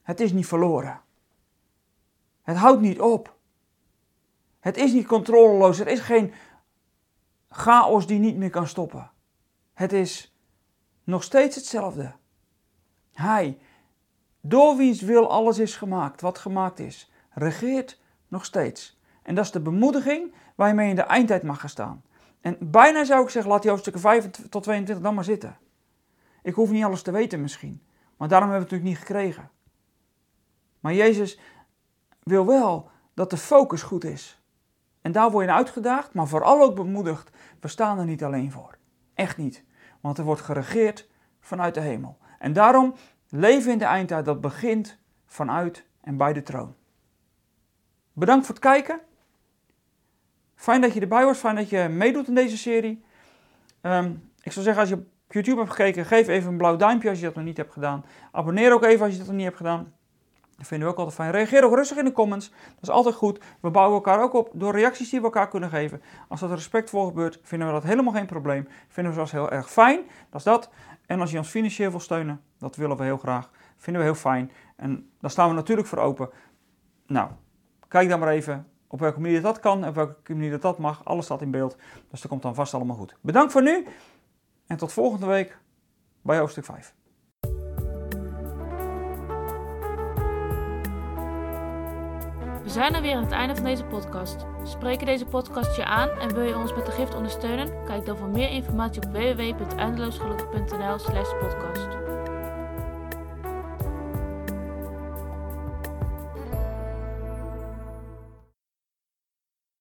het 0.03 0.21
is 0.21 0.33
niet 0.33 0.47
verloren. 0.47 1.01
Het 2.47 2.57
houdt 2.57 2.81
niet 2.81 3.01
op. 3.01 3.37
Het 4.61 4.77
is 4.77 4.93
niet 4.93 5.07
controleloos. 5.07 5.79
Er 5.79 5.87
is 5.87 6.01
geen 6.01 6.33
chaos 7.49 8.07
die 8.07 8.19
niet 8.19 8.37
meer 8.37 8.51
kan 8.51 8.67
stoppen. 8.67 9.11
Het 9.75 9.93
is 9.93 10.37
nog 11.05 11.23
steeds 11.23 11.57
hetzelfde. 11.57 12.13
Hij 13.13 13.59
door 14.41 14.77
wiens 14.77 15.01
wil 15.01 15.31
alles 15.31 15.59
is 15.59 15.77
gemaakt, 15.77 16.21
wat 16.21 16.39
gemaakt 16.39 16.79
is, 16.79 17.13
regeert 17.31 18.01
nog 18.29 18.45
steeds. 18.45 19.01
En 19.23 19.35
dat 19.35 19.45
is 19.45 19.51
de 19.51 19.61
bemoediging 19.61 20.35
waar 20.55 20.75
je 20.75 20.89
in 20.89 20.97
de 20.97 21.03
eindtijd 21.03 21.43
mag 21.43 21.61
gaan 21.61 21.69
staan. 21.69 22.05
En 22.41 22.57
bijna 22.61 23.05
zou 23.05 23.23
ik 23.23 23.31
zeggen, 23.31 23.51
laat 23.51 23.63
die 23.63 23.71
hoofdstukken 23.71 24.03
5 24.03 24.31
tot 24.31 24.63
22 24.63 25.05
dan 25.05 25.15
maar 25.15 25.25
zitten. 25.25 25.59
Ik 26.43 26.55
hoef 26.55 26.71
niet 26.71 26.85
alles 26.85 27.03
te 27.03 27.11
weten 27.11 27.41
misschien, 27.41 27.83
maar 28.17 28.29
daarom 28.29 28.51
hebben 28.51 28.69
we 28.69 28.75
het 28.75 28.85
natuurlijk 28.85 29.11
niet 29.11 29.17
gekregen. 29.17 29.51
Maar 30.81 30.95
Jezus 30.95 31.39
wil 32.29 32.47
wel 32.47 32.91
dat 33.15 33.31
de 33.31 33.37
focus 33.37 33.83
goed 33.83 34.05
is. 34.05 34.41
En 35.01 35.13
daar 35.13 35.31
word 35.31 35.47
je 35.47 35.53
uitgedaagd, 35.53 36.15
maar 36.15 36.27
vooral 36.27 36.63
ook 36.63 36.75
bemoedigd. 36.75 37.31
We 37.61 37.69
staan 37.69 37.99
er 37.99 38.05
niet 38.05 38.25
alleen 38.25 38.53
voor. 38.53 38.77
Echt 39.15 39.37
niet. 39.37 39.65
Want 40.01 40.19
er 40.19 40.25
wordt 40.25 40.41
geregeerd 40.41 41.09
vanuit 41.41 41.75
de 41.75 41.81
hemel. 41.81 42.19
En 42.39 42.53
daarom 42.53 42.95
Leven 43.29 43.73
in 43.73 43.79
de 43.79 43.85
eindtijd, 43.85 44.25
dat 44.25 44.41
begint 44.41 44.99
vanuit 45.27 45.85
en 46.01 46.17
bij 46.17 46.33
de 46.33 46.43
troon. 46.43 46.75
Bedankt 48.13 48.47
voor 48.47 48.55
het 48.55 48.65
kijken. 48.65 49.01
Fijn 50.55 50.81
dat 50.81 50.93
je 50.93 51.01
erbij 51.01 51.25
was, 51.25 51.39
fijn 51.39 51.57
dat 51.57 51.69
je 51.69 51.89
meedoet 51.89 52.29
in 52.29 52.35
deze 52.35 52.57
serie. 52.57 53.05
Ehm, 53.81 54.13
ik 54.43 54.53
zou 54.53 54.65
zeggen, 54.65 54.83
als 54.83 54.91
je 54.91 54.97
op 54.97 55.33
YouTube 55.33 55.59
hebt 55.59 55.71
gekeken, 55.71 56.05
geef 56.05 56.29
even 56.29 56.51
een 56.51 56.57
blauw 56.57 56.77
duimpje 56.77 57.09
als 57.09 57.19
je 57.19 57.25
dat 57.25 57.35
nog 57.35 57.45
niet 57.45 57.57
hebt 57.57 57.73
gedaan. 57.73 58.05
Abonneer 58.33 58.73
ook 58.73 58.85
even 58.85 59.05
als 59.05 59.13
je 59.13 59.19
dat 59.19 59.27
nog 59.27 59.37
niet 59.37 59.45
hebt 59.45 59.57
gedaan. 59.57 59.95
Dat 60.57 60.67
vinden 60.67 60.87
we 60.87 60.93
ook 60.93 60.99
altijd 60.99 61.17
fijn. 61.17 61.31
Reageer 61.31 61.65
ook 61.65 61.75
rustig 61.75 61.97
in 61.97 62.05
de 62.05 62.13
comments. 62.13 62.51
Dat 62.51 62.83
is 62.83 62.91
altijd 62.91 63.15
goed. 63.15 63.41
We 63.61 63.71
bouwen 63.71 63.95
elkaar 63.95 64.23
ook 64.23 64.33
op 64.35 64.51
door 64.53 64.73
reacties 64.73 65.11
die 65.11 65.19
we 65.19 65.25
elkaar 65.25 65.49
kunnen 65.49 65.71
geven. 65.71 66.03
Als 66.29 66.41
dat 66.41 66.51
respectvol 66.51 67.07
gebeurt, 67.07 67.39
vinden 67.43 67.69
we 67.69 67.75
dat 67.75 67.83
helemaal 67.83 68.13
geen 68.13 68.27
probleem. 68.27 68.69
Vinden 68.89 69.13
we 69.13 69.19
zelfs 69.19 69.33
heel 69.33 69.51
erg 69.51 69.71
fijn. 69.71 70.01
Dat 70.31 70.39
is 70.39 70.43
dat. 70.43 70.71
En 71.07 71.21
als 71.21 71.31
je 71.31 71.39
ons 71.39 71.49
financieel 71.49 71.91
wil 71.91 72.01
steunen, 72.01 72.43
dat 72.59 72.77
willen 72.77 72.97
we 72.97 73.05
heel 73.05 73.17
graag. 73.17 73.51
Vinden 73.77 74.03
we 74.03 74.09
heel 74.09 74.19
fijn. 74.19 74.53
En 74.77 75.11
daar 75.21 75.31
staan 75.31 75.49
we 75.49 75.55
natuurlijk 75.55 75.89
voor 75.89 75.99
open. 75.99 76.31
Nou, 77.07 77.31
kijk 77.89 78.09
dan 78.09 78.19
maar 78.19 78.29
even 78.29 78.67
op 78.87 79.01
welke 79.01 79.21
manier 79.21 79.43
dat 79.43 79.61
kan 79.61 79.83
en 79.83 79.89
op 79.89 79.95
welke 79.95 80.33
manier 80.33 80.51
dat, 80.51 80.63
dat 80.63 80.79
mag. 80.79 81.05
Alles 81.05 81.25
staat 81.25 81.43
in 81.43 81.51
beeld. 81.51 81.77
Dus 82.11 82.21
dat 82.21 82.31
komt 82.31 82.43
dan 82.43 82.55
vast 82.55 82.75
allemaal 82.75 82.97
goed. 82.97 83.17
Bedankt 83.21 83.53
voor 83.53 83.63
nu. 83.63 83.87
En 84.67 84.77
tot 84.77 84.93
volgende 84.93 85.27
week 85.27 85.59
bij 86.23 86.39
hoofdstuk 86.39 86.65
5. 86.65 86.96
We 92.67 92.73
zijn 92.73 92.95
er 92.95 93.03
weer 93.03 93.15
aan 93.15 93.23
het 93.23 93.33
einde 93.33 93.55
van 93.55 93.65
deze 93.65 93.85
podcast. 93.85 94.47
Spreken 94.65 95.07
deze 95.07 95.25
podcast 95.25 95.77
je 95.77 95.85
aan 95.85 96.09
en 96.09 96.35
wil 96.35 96.43
je 96.43 96.57
ons 96.57 96.75
met 96.75 96.87
de 96.87 96.93
gift 96.93 97.15
ondersteunen? 97.15 97.85
Kijk 97.85 98.07
dan 98.07 98.17
voor 98.17 98.29
meer 98.29 98.51
informatie 98.51 99.03
op 99.03 99.13
www.eindeloosgelukkig.nl 99.13 100.99
slash 100.99 101.31
podcast. 101.41 102.06